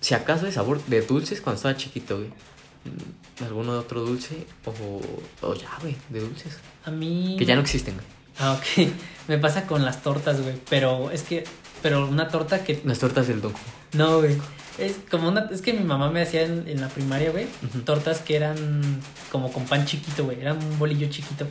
Si 0.00 0.14
acaso 0.14 0.46
de 0.46 0.52
sabor 0.52 0.82
de 0.86 1.02
dulces 1.02 1.40
cuando 1.40 1.56
estaba 1.56 1.76
chiquito, 1.76 2.16
güey. 2.18 2.28
Mm, 2.28 3.44
¿Alguno 3.44 3.72
de 3.74 3.78
otro 3.80 4.00
dulce? 4.02 4.46
O, 4.64 5.00
o 5.46 5.54
ya, 5.54 5.68
güey, 5.80 5.96
de 6.08 6.20
dulces. 6.20 6.58
A 6.84 6.90
mí... 6.90 7.36
Que 7.38 7.44
ya 7.44 7.54
no 7.56 7.60
existen, 7.60 7.94
güey. 7.94 8.06
Ah, 8.38 8.52
ok. 8.52 8.88
Me 9.28 9.38
pasa 9.38 9.66
con 9.66 9.84
las 9.84 10.02
tortas, 10.02 10.40
güey. 10.40 10.54
Pero 10.70 11.10
es 11.10 11.22
que... 11.22 11.44
Pero 11.82 12.08
una 12.08 12.28
torta 12.28 12.64
que... 12.64 12.80
Las 12.84 12.98
tortas 12.98 13.28
del 13.28 13.40
Don 13.40 13.52
No, 13.92 14.18
güey. 14.18 14.36
Es 14.78 14.96
como 15.10 15.28
una... 15.28 15.48
Es 15.52 15.60
que 15.60 15.72
mi 15.72 15.84
mamá 15.84 16.10
me 16.10 16.22
hacía 16.22 16.42
en, 16.42 16.66
en 16.66 16.80
la 16.80 16.88
primaria, 16.88 17.30
güey. 17.30 17.46
Tortas 17.84 18.20
que 18.20 18.36
eran 18.36 19.00
como 19.30 19.52
con 19.52 19.64
pan 19.66 19.84
chiquito, 19.84 20.24
güey. 20.24 20.40
Era 20.40 20.54
un 20.54 20.78
bolillo 20.78 21.08
chiquito. 21.10 21.46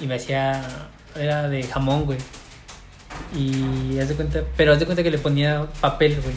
Y 0.00 0.06
me 0.06 0.14
hacía... 0.16 0.62
Era 1.16 1.48
de 1.48 1.62
jamón, 1.64 2.04
güey. 2.04 2.18
Y 3.36 3.98
haz 3.98 4.08
de 4.08 4.14
cuenta... 4.14 4.42
Pero 4.56 4.72
haz 4.72 4.78
de 4.78 4.86
cuenta 4.86 5.02
que 5.02 5.10
le 5.10 5.18
ponía 5.18 5.66
papel, 5.80 6.20
güey. 6.22 6.34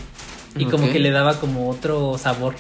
Y 0.56 0.66
como 0.70 0.86
Ok. 0.88 0.94
que 0.94 1.00
le 1.00 1.12
daba 1.12 1.40
como 1.40 1.70
otro 1.70 2.18
sabor. 2.18 2.56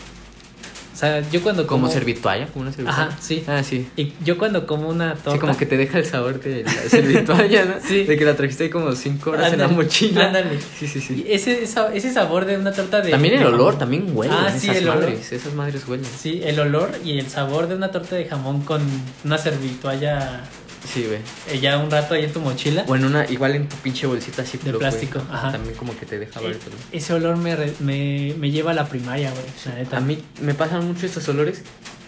O 0.98 1.00
sea, 1.00 1.22
yo 1.30 1.44
cuando 1.44 1.68
como... 1.68 1.84
Como 1.84 1.94
servitualla, 1.94 2.48
como 2.48 2.64
una 2.64 2.72
servitualla. 2.72 3.10
Ajá, 3.10 3.18
sí. 3.22 3.44
Ah, 3.46 3.62
sí. 3.62 3.88
Y 3.96 4.14
yo 4.26 4.40
cuando 4.40 4.66
como 4.66 4.90
una 4.90 5.14
torta... 5.14 5.34
Sí, 5.34 5.38
como 5.38 5.56
que 5.56 5.68
te 5.68 5.78
deja 5.78 6.00
el 6.00 6.06
sabor 6.08 6.40
de 6.40 6.64
la 6.64 6.72
servitualla, 6.72 7.66
¿no? 7.66 7.74
Sí. 7.88 8.06
De 8.06 8.18
que 8.18 8.26
la 8.26 8.36
trajiste 8.36 8.64
ahí 8.64 8.70
como 8.72 8.96
cinco 8.96 9.30
horas 9.30 9.54
en 9.54 9.60
la 9.60 9.68
mochila. 9.68 10.26
ándale. 10.26 10.60
Sí, 10.80 10.88
sí, 10.88 11.00
sí. 11.00 11.24
Y 11.28 11.32
ese, 11.32 11.62
ese 11.62 12.12
sabor 12.12 12.46
de 12.46 12.58
una 12.58 12.72
torta 12.72 13.02
de... 13.02 13.12
También 13.12 13.36
el 13.36 13.46
olor, 13.46 13.78
también 13.78 14.10
huele. 14.12 14.34
Ah, 14.36 14.50
sí, 14.50 14.72
esas 14.72 14.82
el 14.82 14.90
olor. 14.90 15.10
esas 15.10 15.54
madres 15.54 15.88
huelen. 15.88 16.04
Sí, 16.04 16.42
el 16.44 16.60
olor 16.60 16.90
y 17.06 17.20
el 17.20 17.30
sabor 17.30 17.68
de 17.68 17.76
una 17.76 17.92
torta 17.92 18.16
de 18.16 18.26
jamón 18.26 18.62
con 18.62 18.82
una 19.24 19.38
servitualla 19.38 20.46
Sí, 20.86 21.06
güey. 21.06 21.20
eh, 21.50 21.60
ya 21.60 21.78
un 21.78 21.90
rato 21.92 22.13
ahí 22.13 22.24
en 22.24 22.32
tu 22.34 22.40
mochila. 22.40 22.84
O 22.88 22.96
en 22.96 23.06
una, 23.06 23.30
igual 23.30 23.56
en 23.56 23.68
tu 23.68 23.76
pinche 23.78 24.08
bolsita 24.08 24.42
así 24.44 24.58
De 24.58 24.74
plástico, 24.74 25.20
ajá. 25.32 25.52
También 25.52 25.76
como 25.76 25.98
que 25.98 26.06
te 26.06 26.18
deja 26.20 26.40
Eh, 26.40 26.44
ver 26.48 26.58
todo. 26.58 26.76
ese 26.92 27.13
olor 27.13 27.38
me, 27.38 27.56
re- 27.56 27.74
me, 27.80 28.34
me 28.38 28.52
lleva 28.52 28.72
a 28.72 28.74
la 28.74 28.88
primaria, 28.88 29.32
güey. 29.32 29.44
La 29.66 29.76
neta. 29.76 29.98
A 29.98 30.02
mí 30.02 30.24
me 30.42 30.54
pasan 30.54 30.88
mucho 30.88 31.06
estos 31.06 31.28
olores, 31.30 31.62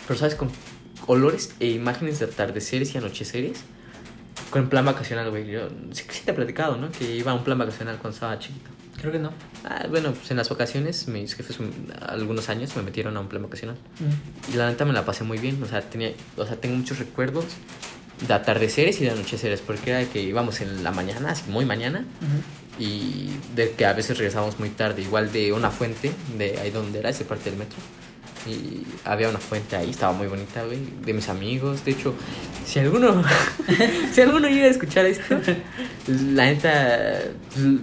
pero 0.07 0.19
sabes, 0.19 0.35
con 0.35 0.49
olores 1.07 1.51
e 1.59 1.67
imágenes 1.67 2.19
de 2.19 2.25
atardeceres 2.25 2.93
y 2.95 2.97
anocheceres. 2.97 3.59
Con 4.49 4.69
plan 4.69 4.85
vacacional, 4.85 5.29
güey. 5.29 5.45
Yo 5.49 5.67
sí, 5.91 6.03
sí 6.09 6.21
te 6.25 6.31
he 6.31 6.33
platicado, 6.33 6.77
¿no? 6.77 6.91
Que 6.91 7.15
iba 7.15 7.31
a 7.31 7.35
un 7.35 7.43
plan 7.43 7.57
vacacional 7.57 7.97
cuando 7.97 8.15
estaba 8.15 8.39
chiquito. 8.39 8.69
Creo 8.99 9.11
que 9.11 9.19
no. 9.19 9.31
Ah, 9.63 9.85
bueno, 9.89 10.11
pues 10.13 10.29
en 10.31 10.37
las 10.37 10.49
vacaciones, 10.49 11.07
mis 11.07 11.33
jefes 11.35 11.57
algunos 12.01 12.49
años 12.49 12.75
me 12.75 12.81
metieron 12.81 13.15
a 13.15 13.19
un 13.19 13.27
plan 13.27 13.43
vacacional. 13.43 13.77
Mm. 13.99 14.53
Y 14.53 14.57
la 14.57 14.69
neta 14.69 14.85
me 14.85 14.93
la 14.93 15.05
pasé 15.05 15.23
muy 15.23 15.37
bien. 15.37 15.61
O 15.61 15.65
sea, 15.67 15.81
tenía, 15.81 16.11
o 16.35 16.45
sea, 16.45 16.55
tengo 16.55 16.75
muchos 16.77 16.99
recuerdos 16.99 17.45
de 18.27 18.33
atardeceres 18.33 18.99
y 19.01 19.05
de 19.05 19.11
anocheceres. 19.11 19.61
Porque 19.61 19.91
era 19.91 19.99
de 19.99 20.07
que 20.07 20.21
íbamos 20.21 20.61
en 20.61 20.83
la 20.83 20.91
mañana, 20.91 21.31
así 21.31 21.43
muy 21.49 21.65
mañana. 21.65 22.05
Y 22.77 23.29
de 23.55 23.71
que 23.71 23.85
a 23.85 23.93
veces 23.93 24.17
regresábamos 24.17 24.59
muy 24.59 24.69
tarde. 24.69 25.01
Igual 25.01 25.31
de 25.31 25.51
una 25.53 25.71
fuente, 25.71 26.11
de 26.37 26.57
ahí 26.59 26.71
donde 26.71 26.99
era, 26.99 27.09
esa 27.09 27.23
parte 27.25 27.49
del 27.49 27.59
metro. 27.59 27.77
Y 28.45 28.83
había 29.03 29.27
una 29.27 29.39
fuente 29.39 29.75
ahí, 29.75 29.89
estaba 29.89 30.13
muy 30.13 30.27
bonita, 30.27 30.63
güey. 30.63 30.79
De 31.03 31.13
mis 31.13 31.27
amigos. 31.27 31.83
De 31.83 31.91
hecho, 31.91 32.13
si 32.65 32.79
alguno, 32.79 33.21
si 34.13 34.21
alguno 34.21 34.47
llega 34.47 34.67
a 34.67 34.69
escuchar 34.69 35.05
esto, 35.05 35.39
la 36.07 36.45
neta, 36.45 37.21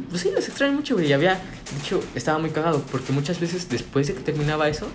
pues 0.09 0.23
sí, 0.23 0.31
los 0.35 0.49
extraño 0.49 0.73
mucho, 0.73 0.95
güey. 0.95 1.13
Había, 1.13 1.35
de 1.35 1.85
hecho, 1.85 2.03
estaba 2.15 2.39
muy 2.39 2.51
cagado. 2.51 2.83
Porque 2.91 3.13
muchas 3.13 3.39
veces 3.39 3.69
después 3.69 4.07
de 4.07 4.15
que 4.15 4.21
terminaba 4.21 4.69
eso, 4.69 4.89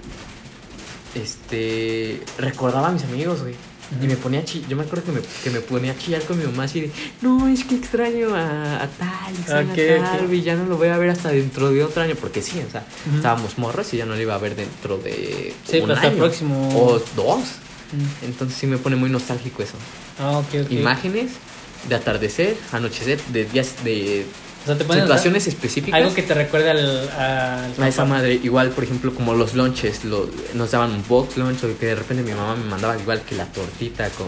este, 1.14 2.22
recordaba 2.38 2.88
a 2.88 2.92
mis 2.92 3.04
amigos, 3.04 3.42
güey. 3.42 3.56
Y 4.02 4.08
me 4.08 4.16
ponía 4.16 4.40
a 4.40 4.46
chillar, 4.46 4.70
yo 4.70 4.78
me 4.78 4.84
acuerdo 4.84 5.06
que 5.06 5.12
me, 5.12 5.20
que 5.44 5.50
me 5.50 5.60
ponía 5.60 5.92
a 5.92 5.98
chillar 5.98 6.22
con 6.24 6.38
mi 6.40 6.46
mamá 6.46 6.64
así 6.64 6.82
de, 6.82 6.92
no, 7.22 7.48
es 7.50 7.64
que 7.66 7.76
extraño 7.76 8.34
a, 8.34 8.84
a 8.84 8.88
tal, 8.88 9.34
extraño 9.38 9.72
a 9.74 10.18
tal, 10.18 10.34
y 10.34 10.42
ya 10.44 10.56
no 10.56 10.66
lo 10.66 10.78
voy 10.78 10.88
a 10.88 10.98
ver 10.98 11.10
hasta 11.10 11.30
dentro 11.30 11.70
de 11.72 11.84
otro 11.84 12.02
año, 12.02 12.16
porque 12.16 12.42
sí, 12.42 12.62
o 12.66 12.72
sea, 12.72 12.86
estábamos 13.16 13.58
morros 13.58 13.94
y 13.94 13.98
ya 13.98 14.06
no 14.06 14.16
lo 14.16 14.22
iba 14.22 14.34
a 14.34 14.38
ver 14.38 14.56
dentro 14.56 14.98
de 14.98 15.54
Sí, 15.70 15.78
un 15.80 15.82
pero 15.84 15.94
hasta 15.96 16.08
el 16.08 16.14
año. 16.14 16.20
próximo- 16.24 16.70
O 16.74 17.02
dos. 17.16 17.44
Entonces 18.22 18.58
sí 18.58 18.68
me 18.68 18.78
pone 18.78 18.96
muy 18.96 19.10
nostálgico 19.10 19.62
eso. 19.64 19.74
Ah, 20.20 20.38
ok, 20.38 20.48
ok. 20.66 20.72
Imágenes 20.72 21.32
de 21.90 21.96
atardecer, 21.96 22.56
anochecer, 22.72 23.20
de 23.34 23.44
días, 23.46 23.84
de 23.84 24.26
O 24.64 24.66
sea, 24.68 24.78
te 24.78 24.84
situaciones 24.84 25.48
específicas. 25.48 25.98
algo 26.00 26.14
que 26.14 26.22
te 26.22 26.34
recuerde 26.36 26.70
al, 26.70 27.10
al 27.10 27.74
A 27.84 27.88
esa 27.88 28.06
madre, 28.06 28.34
igual, 28.44 28.70
por 28.70 28.84
ejemplo, 28.84 29.14
como 29.14 29.34
los 29.34 29.56
lunches, 29.56 30.06
lo- 30.06 30.30
nos 30.54 30.70
daban 30.72 30.92
un 30.92 31.04
box 31.08 31.38
lunch 31.38 31.64
o 31.64 31.78
que 31.80 31.88
de 31.88 31.96
repente 31.96 32.22
mi 32.24 32.32
mamá 32.34 32.56
me 32.56 32.66
mandaba 32.66 32.96
igual 32.98 33.22
que 33.22 33.36
la 33.36 33.46
tortita 33.46 34.10
con. 34.12 34.28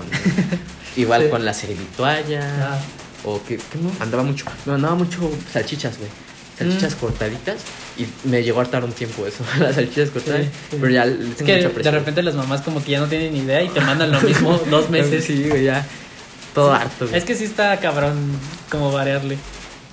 igual 0.96 1.24
Sí. 1.24 1.30
con 1.30 1.46
la 1.46 1.54
servitualla. 1.54 2.42
Ah. 2.74 2.80
O 3.26 3.42
que, 3.44 3.58
que 3.58 3.78
me 3.78 3.92
mandaba 4.00 4.24
mucho. 4.24 4.46
Me 4.66 4.72
mandaba 4.74 4.96
mucho 4.96 5.30
salchichas, 5.52 5.98
güey. 5.98 6.10
Salchichas 6.58 6.96
Mm. 6.96 7.00
cortaditas. 7.00 7.58
Y 7.98 8.08
me 8.28 8.42
llegó 8.44 8.60
a 8.60 8.64
hartar 8.64 8.84
un 8.84 8.92
tiempo 8.92 9.26
eso, 9.28 9.44
las 9.60 9.76
salchichas 9.76 10.10
cortadas. 10.10 10.42
Sí, 10.42 10.50
sí. 10.72 10.78
Pero 10.82 10.90
ya 10.92 11.06
Es 11.06 11.44
que 11.44 11.68
de 11.68 11.92
repente 11.92 12.24
las 12.24 12.34
mamás 12.34 12.62
como 12.62 12.84
que 12.84 12.92
ya 12.92 13.00
no 13.00 13.06
tienen 13.08 13.34
ni 13.34 13.40
idea 13.40 13.62
y 13.62 13.70
te 13.70 13.82
mandan 13.82 14.12
lo 14.12 14.20
mismo 14.22 14.58
dos 14.72 14.90
meses. 14.90 15.26
Sí, 15.26 15.48
güey, 15.48 15.64
ya. 15.66 15.86
Todo 16.56 16.74
harto, 16.74 17.06
güey. 17.08 17.18
Es 17.18 17.24
que 17.24 17.36
sí 17.36 17.44
está 17.46 17.80
cabrón 17.80 18.16
como 18.70 18.92
variarle. 18.92 19.38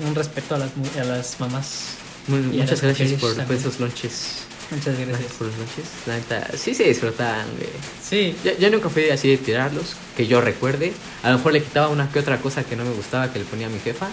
Un 0.06 0.14
respeto 0.14 0.54
a 0.54 0.58
las, 0.58 0.70
a 1.00 1.04
las 1.04 1.38
mamás. 1.40 1.94
Muy- 2.26 2.56
y 2.56 2.60
a 2.60 2.64
muchas 2.64 2.80
gracias 2.82 3.12
por, 3.20 3.32
esos 3.54 3.80
lunches. 3.80 4.42
Muchas 4.70 4.86
Gracias 4.96 5.08
gracias. 5.08 5.32
por 5.32 5.46
los 5.48 5.56
lunches. 5.56 5.84
La 6.06 6.14
neta, 6.16 6.48
sí 6.56 6.74
se 6.74 6.84
disfrutan, 6.84 7.44
güey. 7.56 7.68
Sí, 8.08 8.36
Yo, 8.44 8.52
yo 8.56 8.70
nunca 8.70 8.88
fui 8.88 9.10
así 9.10 9.28
de 9.28 9.36
tirarlos, 9.38 9.96
que 10.16 10.26
yo 10.28 10.40
recuerde. 10.40 10.92
A 11.24 11.30
lo 11.30 11.38
mejor 11.38 11.52
le 11.54 11.62
quitaba 11.62 11.88
una 11.88 12.08
que 12.10 12.20
otra 12.20 12.38
cosa 12.38 12.62
que 12.62 12.76
no 12.76 12.84
me 12.84 12.92
gustaba 12.92 13.32
que 13.32 13.40
le 13.40 13.44
ponía 13.46 13.66
a 13.66 13.70
mi 13.70 13.80
jefa. 13.80 14.08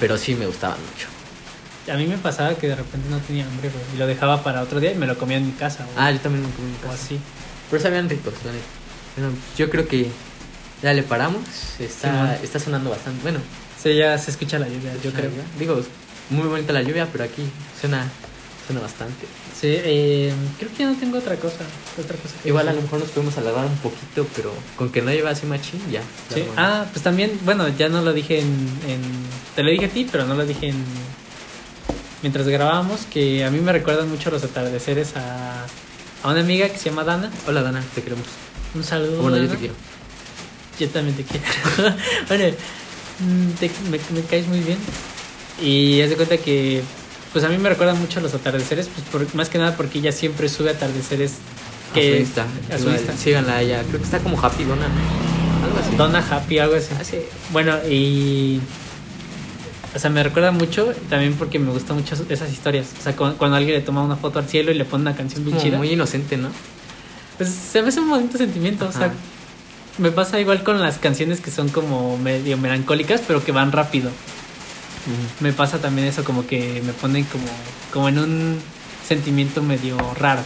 Pero 0.00 0.18
sí 0.18 0.34
me 0.34 0.46
gustaban 0.46 0.78
mucho. 0.80 1.06
a 1.92 1.96
mí 1.96 2.06
me 2.06 2.18
pasaba 2.18 2.54
que 2.56 2.66
de 2.68 2.74
repente 2.74 3.08
no 3.08 3.18
tenía 3.20 3.46
hambre, 3.46 3.70
güey. 3.70 3.84
Y 3.94 3.98
lo 3.98 4.06
dejaba 4.06 4.42
para 4.42 4.62
otro 4.62 4.80
día 4.80 4.92
y 4.92 4.96
me 4.96 5.06
lo 5.06 5.16
comía 5.16 5.36
en 5.38 5.46
mi 5.46 5.52
casa, 5.52 5.84
güey. 5.84 5.96
Ah, 5.96 6.10
yo 6.10 6.18
también 6.20 6.44
me 6.44 6.50
comí 6.52 6.66
en 6.68 6.72
mi 6.72 6.78
o 6.78 6.90
casa. 6.90 7.04
así. 7.04 7.18
Pero 7.70 7.82
sabían 7.82 8.08
ricos, 8.08 8.34
la 8.44 8.52
neta. 8.52 8.64
Bueno, 9.16 9.32
yo 9.56 9.70
creo 9.70 9.86
que 9.88 10.08
ya 10.82 10.92
le 10.92 11.02
paramos. 11.04 11.42
Está, 11.78 12.36
está 12.42 12.58
sonando 12.58 12.90
bastante. 12.90 13.22
Bueno, 13.22 13.38
Sí, 13.82 13.94
ya 13.96 14.16
se 14.18 14.30
escucha 14.30 14.58
la 14.58 14.68
lluvia, 14.68 14.92
yo 15.02 15.10
la 15.10 15.18
creo. 15.18 15.30
Digo, 15.58 15.80
muy 16.30 16.46
bonita 16.48 16.72
la 16.72 16.82
lluvia, 16.82 17.08
pero 17.12 17.24
aquí 17.24 17.42
suena, 17.80 18.08
suena 18.66 18.80
bastante. 18.80 19.26
Sí, 19.58 19.68
eh, 19.70 20.32
creo 20.58 20.70
que 20.72 20.78
ya 20.78 20.90
no 20.90 20.96
tengo 20.98 21.18
otra 21.18 21.36
cosa. 21.36 21.58
Otra 21.98 22.16
cosa 22.16 22.34
que 22.42 22.48
Igual 22.48 22.68
a 22.68 22.72
lo 22.72 22.82
mejor 22.82 22.98
nos 23.00 23.08
podemos 23.10 23.36
alargar 23.38 23.64
un 23.64 23.76
poquito, 23.78 24.26
pero 24.34 24.52
con 24.76 24.90
que 24.90 25.00
no 25.02 25.10
lleve 25.12 25.28
así 25.30 25.46
machín, 25.46 25.80
ya. 25.90 26.02
Sí. 26.34 26.44
Ah, 26.56 26.84
pues 26.92 27.02
también, 27.02 27.38
bueno, 27.44 27.66
ya 27.68 27.88
no 27.88 28.02
lo 28.02 28.12
dije 28.12 28.40
en, 28.40 28.46
en- 28.86 29.26
Te 29.54 29.62
lo 29.62 29.70
dije 29.70 29.86
a 29.86 29.88
ti, 29.88 30.06
pero 30.10 30.26
no 30.26 30.34
lo 30.34 30.44
dije 30.44 30.68
en... 30.68 30.84
Mientras 32.22 32.48
grabábamos, 32.48 33.00
que 33.12 33.44
a 33.44 33.50
mí 33.50 33.60
me 33.60 33.72
recuerdan 33.72 34.08
mucho 34.10 34.30
los 34.30 34.42
atardeceres 34.42 35.16
a, 35.16 35.64
a 36.22 36.28
una 36.30 36.40
amiga 36.40 36.68
que 36.68 36.76
se 36.78 36.90
llama 36.90 37.04
Dana. 37.04 37.30
Hola 37.46 37.62
Dana, 37.62 37.82
te 37.94 38.02
queremos. 38.02 38.26
Un 38.74 38.82
saludo. 38.84 39.22
Bueno, 39.22 39.36
yo 39.38 39.48
te 39.48 39.56
quiero. 39.56 39.74
Yo 40.80 40.88
también 40.90 41.16
te 41.16 41.24
quiero. 41.24 41.44
bueno, 42.28 42.56
te- 43.58 43.70
me, 43.90 43.98
me 44.20 44.26
caes 44.26 44.46
muy 44.48 44.60
bien. 44.60 44.78
Y 45.62 46.00
haz 46.02 46.10
de 46.10 46.16
cuenta 46.16 46.36
que, 46.38 46.82
pues 47.32 47.44
a 47.44 47.48
mí 47.48 47.56
me 47.58 47.68
recuerdan 47.68 47.98
mucho 47.98 48.20
los 48.20 48.34
atardeceres, 48.34 48.88
pues 48.88 49.06
por- 49.26 49.34
más 49.34 49.48
que 49.48 49.58
nada 49.58 49.76
porque 49.76 49.98
ella 49.98 50.12
siempre 50.12 50.48
sube 50.48 50.70
atardeceres 50.70 51.32
que... 51.94 52.00
a 52.00 52.14
su 52.16 52.20
Insta. 52.20 52.46
a 52.70 52.76
su 52.76 52.82
Igual, 52.84 52.96
Insta. 52.98 53.16
Síganla 53.16 53.56
a 53.56 53.62
ella. 53.62 53.82
Creo 53.86 53.98
que 53.98 54.04
está 54.04 54.18
como 54.18 54.38
Happy 54.44 54.64
Donna. 54.64 54.86
Algo 55.64 55.78
así. 55.78 55.96
Donna 55.96 56.24
Happy, 56.30 56.58
algo 56.58 56.74
así. 56.76 56.88
Ah, 57.00 57.04
sí. 57.04 57.16
Bueno, 57.52 57.76
y. 57.88 58.60
O 59.94 59.98
sea, 59.98 60.10
me 60.10 60.22
recuerda 60.22 60.50
mucho 60.50 60.92
también 61.08 61.32
porque 61.34 61.58
me 61.58 61.70
gustan 61.72 61.96
mucho 61.96 62.14
esas 62.28 62.52
historias. 62.52 62.86
O 63.00 63.02
sea, 63.02 63.16
cu- 63.16 63.34
cuando, 63.38 63.56
alguien 63.56 63.76
le 63.76 63.80
toma 63.82 64.02
una 64.02 64.16
foto 64.16 64.38
al 64.38 64.46
cielo 64.46 64.70
y 64.70 64.74
le 64.74 64.84
pone 64.84 65.02
una 65.02 65.16
canción 65.16 65.42
bien 65.44 65.56
chida. 65.58 65.78
muy 65.78 65.90
inocente, 65.90 66.36
¿no? 66.36 66.48
Pues 67.38 67.48
se 67.50 67.80
me 67.80 67.88
hace 67.88 68.00
un 68.00 68.10
bonito 68.10 68.36
sentimiento. 68.36 68.86
O 68.86 68.92
sea. 68.92 69.12
Me 69.98 70.10
pasa 70.10 70.40
igual 70.40 70.62
con 70.62 70.80
las 70.80 70.98
canciones 70.98 71.40
que 71.40 71.50
son 71.50 71.68
como 71.68 72.18
medio 72.18 72.58
melancólicas, 72.58 73.22
pero 73.26 73.42
que 73.44 73.52
van 73.52 73.72
rápido. 73.72 74.10
Me 75.40 75.52
pasa 75.52 75.78
también 75.78 76.08
eso, 76.08 76.24
como 76.24 76.46
que 76.46 76.82
me 76.84 76.92
ponen 76.92 77.24
como, 77.24 77.46
como 77.92 78.08
en 78.08 78.18
un 78.18 78.58
sentimiento 79.06 79.62
medio 79.62 79.96
raro. 80.14 80.42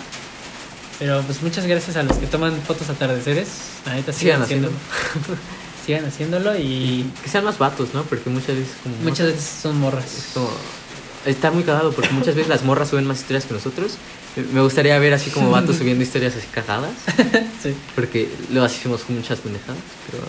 Pero 0.98 1.22
pues 1.22 1.42
muchas 1.42 1.66
gracias 1.66 1.96
a 1.96 2.02
los 2.02 2.18
que 2.18 2.26
toman 2.26 2.60
fotos 2.60 2.90
atardeceres. 2.90 3.48
La 3.86 3.94
neta, 3.94 4.12
sigan, 4.12 4.36
Sigan 4.36 4.42
haciéndolo. 4.42 4.74
sigan 5.86 6.04
haciéndolo 6.04 6.58
y 6.58 7.10
Que 7.22 7.30
sean 7.30 7.44
más 7.44 7.56
vatos, 7.56 7.94
¿no? 7.94 8.02
Porque 8.02 8.28
muchas 8.28 8.56
veces 8.56 8.74
como... 8.82 8.96
muchas 8.96 9.28
veces 9.28 9.44
son 9.62 9.80
morras. 9.80 10.04
Es 10.04 10.30
como... 10.34 10.50
Está 11.24 11.50
muy 11.50 11.62
cagado 11.62 11.92
porque 11.92 12.10
muchas 12.10 12.34
veces 12.34 12.48
las 12.48 12.64
morras 12.64 12.90
suben 12.90 13.06
más 13.06 13.20
historias 13.20 13.46
que 13.46 13.54
nosotros. 13.54 13.96
Me 14.52 14.60
gustaría 14.62 14.98
ver 14.98 15.12
así 15.14 15.30
como 15.30 15.50
vatos 15.50 15.76
subiendo 15.78 16.02
historias 16.04 16.34
así 16.36 16.46
cagadas. 16.52 16.92
Sí. 17.62 17.74
Porque 17.94 18.28
luego 18.50 18.64
así 18.66 18.76
hicimos 18.78 19.02
muchas 19.10 19.38
pendejadas. 19.40 19.80
Pero 20.10 20.22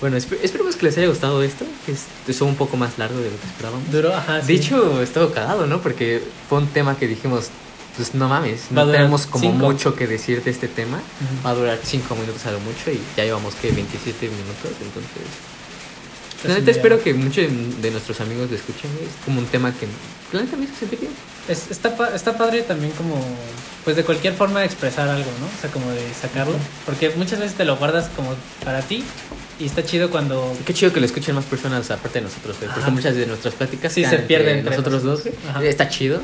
bueno, 0.00 0.16
espe- 0.16 0.38
esperemos 0.42 0.74
que 0.76 0.86
les 0.86 0.96
haya 0.98 1.08
gustado 1.08 1.42
esto. 1.42 1.66
Que 1.84 1.92
es- 1.92 2.06
estuvo 2.26 2.48
un 2.48 2.56
poco 2.56 2.76
más 2.78 2.96
largo 2.98 3.18
de 3.18 3.30
lo 3.30 3.36
que 3.40 3.46
esperábamos. 3.46 3.90
Duro, 3.92 4.14
ajá. 4.14 4.36
De 4.40 4.46
sí. 4.46 4.52
hecho, 4.54 5.02
estuvo 5.02 5.30
cagado, 5.32 5.66
¿no? 5.66 5.80
Porque 5.82 6.22
fue 6.48 6.58
un 6.58 6.68
tema 6.68 6.96
que 6.96 7.06
dijimos, 7.08 7.48
pues 7.96 8.14
no 8.14 8.26
mames, 8.28 8.70
no 8.70 8.90
tenemos 8.90 9.26
como 9.26 9.44
cinco. 9.50 9.66
mucho 9.66 9.94
que 9.94 10.06
decir 10.06 10.42
de 10.42 10.50
este 10.50 10.66
tema. 10.66 10.98
Va 11.44 11.50
a 11.50 11.54
durar 11.54 11.78
5 11.82 12.14
minutos 12.14 12.46
a 12.46 12.52
lo 12.52 12.60
mucho 12.60 12.90
y 12.90 12.98
ya 13.18 13.24
llevamos 13.24 13.54
que 13.56 13.70
27 13.70 14.28
minutos, 14.28 14.72
entonces... 14.80 15.22
La 16.44 16.54
neta 16.54 16.70
espero 16.70 17.02
que 17.02 17.14
muchos 17.14 17.44
de 17.80 17.90
nuestros 17.90 18.20
amigos 18.20 18.50
lo 18.50 18.56
escuchen. 18.56 18.90
Es 19.02 19.24
como 19.24 19.38
un 19.40 19.46
tema 19.46 19.72
que 19.72 19.86
la 20.32 20.42
neta 20.42 20.56
me 20.56 20.64
hizo 20.64 20.74
sentir 20.78 20.98
bien. 21.00 21.12
Es- 21.48 21.70
está, 21.70 21.94
está 22.14 22.36
padre 22.36 22.62
también 22.62 22.92
como, 22.92 23.14
pues 23.84 23.96
de 23.96 24.04
cualquier 24.04 24.34
forma 24.34 24.60
de 24.60 24.66
expresar 24.66 25.08
algo, 25.08 25.30
¿no? 25.40 25.46
O 25.46 25.60
sea, 25.60 25.70
como 25.70 25.90
de 25.90 26.02
sacarlo. 26.20 26.54
Porque 26.86 27.10
muchas 27.16 27.38
veces 27.40 27.56
te 27.56 27.64
lo 27.64 27.76
guardas 27.76 28.08
como 28.16 28.34
para 28.64 28.80
ti 28.82 29.04
y 29.60 29.66
está 29.66 29.84
chido 29.84 30.10
cuando... 30.10 30.56
Qué 30.66 30.74
chido 30.74 30.92
que 30.92 31.00
lo 31.00 31.06
escuchen 31.06 31.34
más 31.34 31.44
personas 31.44 31.90
aparte 31.90 32.18
de 32.20 32.24
nosotros, 32.26 32.56
güey. 32.58 32.68
Porque 32.68 32.82
Ajá. 32.82 32.90
muchas 32.90 33.14
de 33.16 33.26
nuestras 33.26 33.54
pláticas 33.54 33.92
Sí, 33.92 34.04
se 34.04 34.18
pierden 34.18 34.58
entre 34.58 34.70
nosotros 34.76 35.02
dos, 35.02 35.22
güey. 35.22 35.34
Ajá. 35.48 35.62
Está 35.64 35.88
chido. 35.88 36.20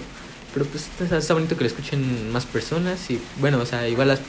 Pero 0.54 0.64
pues 0.66 0.86
está, 1.00 1.18
está 1.18 1.34
bonito 1.34 1.56
que 1.56 1.62
lo 1.64 1.68
escuchen 1.68 2.32
más 2.32 2.46
personas 2.46 3.10
y 3.10 3.20
bueno, 3.38 3.58
o 3.58 3.66
sea, 3.66 3.86
igual 3.88 4.08
las- 4.08 4.20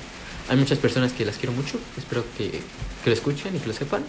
hay 0.49 0.57
muchas 0.57 0.77
personas 0.79 1.13
que 1.13 1.23
las 1.25 1.37
quiero 1.37 1.53
mucho. 1.53 1.79
Espero 1.97 2.23
que, 2.37 2.49
que 2.51 3.09
lo 3.09 3.13
escuchen 3.13 3.55
y 3.55 3.59
que 3.59 3.67
lo 3.67 3.73
sepan. 3.73 4.03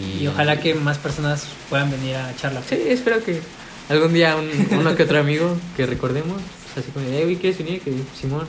Y, 0.00 0.24
Y 0.24 0.26
ojalá 0.28 0.60
que 0.60 0.74
más 0.74 0.98
personas 0.98 1.46
puedan 1.68 1.90
venir 1.90 2.16
a 2.16 2.34
charla. 2.36 2.62
Sí, 2.68 2.76
espero 2.86 3.22
que 3.24 3.40
algún 3.88 4.12
día 4.12 4.36
un, 4.36 4.48
uno 4.78 4.94
que 4.96 5.02
otro 5.02 5.18
amigo 5.18 5.56
que 5.76 5.86
recordemos, 5.86 6.40
pues, 6.74 6.84
así 6.84 6.92
como, 6.92 7.06
hey, 7.10 7.22
güey, 7.24 7.36
¿quieres 7.36 7.58
venir? 7.58 7.80
Que 7.80 7.92
Simón, 8.18 8.46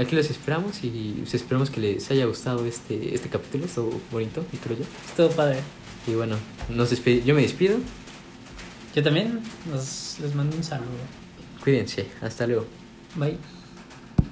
aquí 0.00 0.14
los 0.14 0.30
esperamos 0.30 0.82
y 0.82 1.16
pues, 1.18 1.34
esperemos 1.34 1.70
que 1.70 1.80
les 1.80 2.10
haya 2.10 2.26
gustado 2.26 2.66
este, 2.66 3.14
este 3.14 3.28
capítulo, 3.28 3.64
estuvo 3.66 4.00
bonito, 4.10 4.44
y 4.52 4.56
creo 4.58 4.78
yo. 4.78 4.84
Estuvo 5.08 5.30
padre. 5.30 5.60
Y 6.06 6.14
bueno, 6.14 6.36
nos 6.68 6.90
yo 7.04 7.34
me 7.34 7.42
despido, 7.42 7.78
Yo 8.94 9.02
también 9.02 9.40
nos, 9.70 10.18
les 10.20 10.34
mando 10.34 10.56
un 10.56 10.62
saludo. 10.62 10.86
cuídense, 11.62 12.06
hasta 12.22 12.46
luego. 12.46 12.66
Bye. 13.16 13.55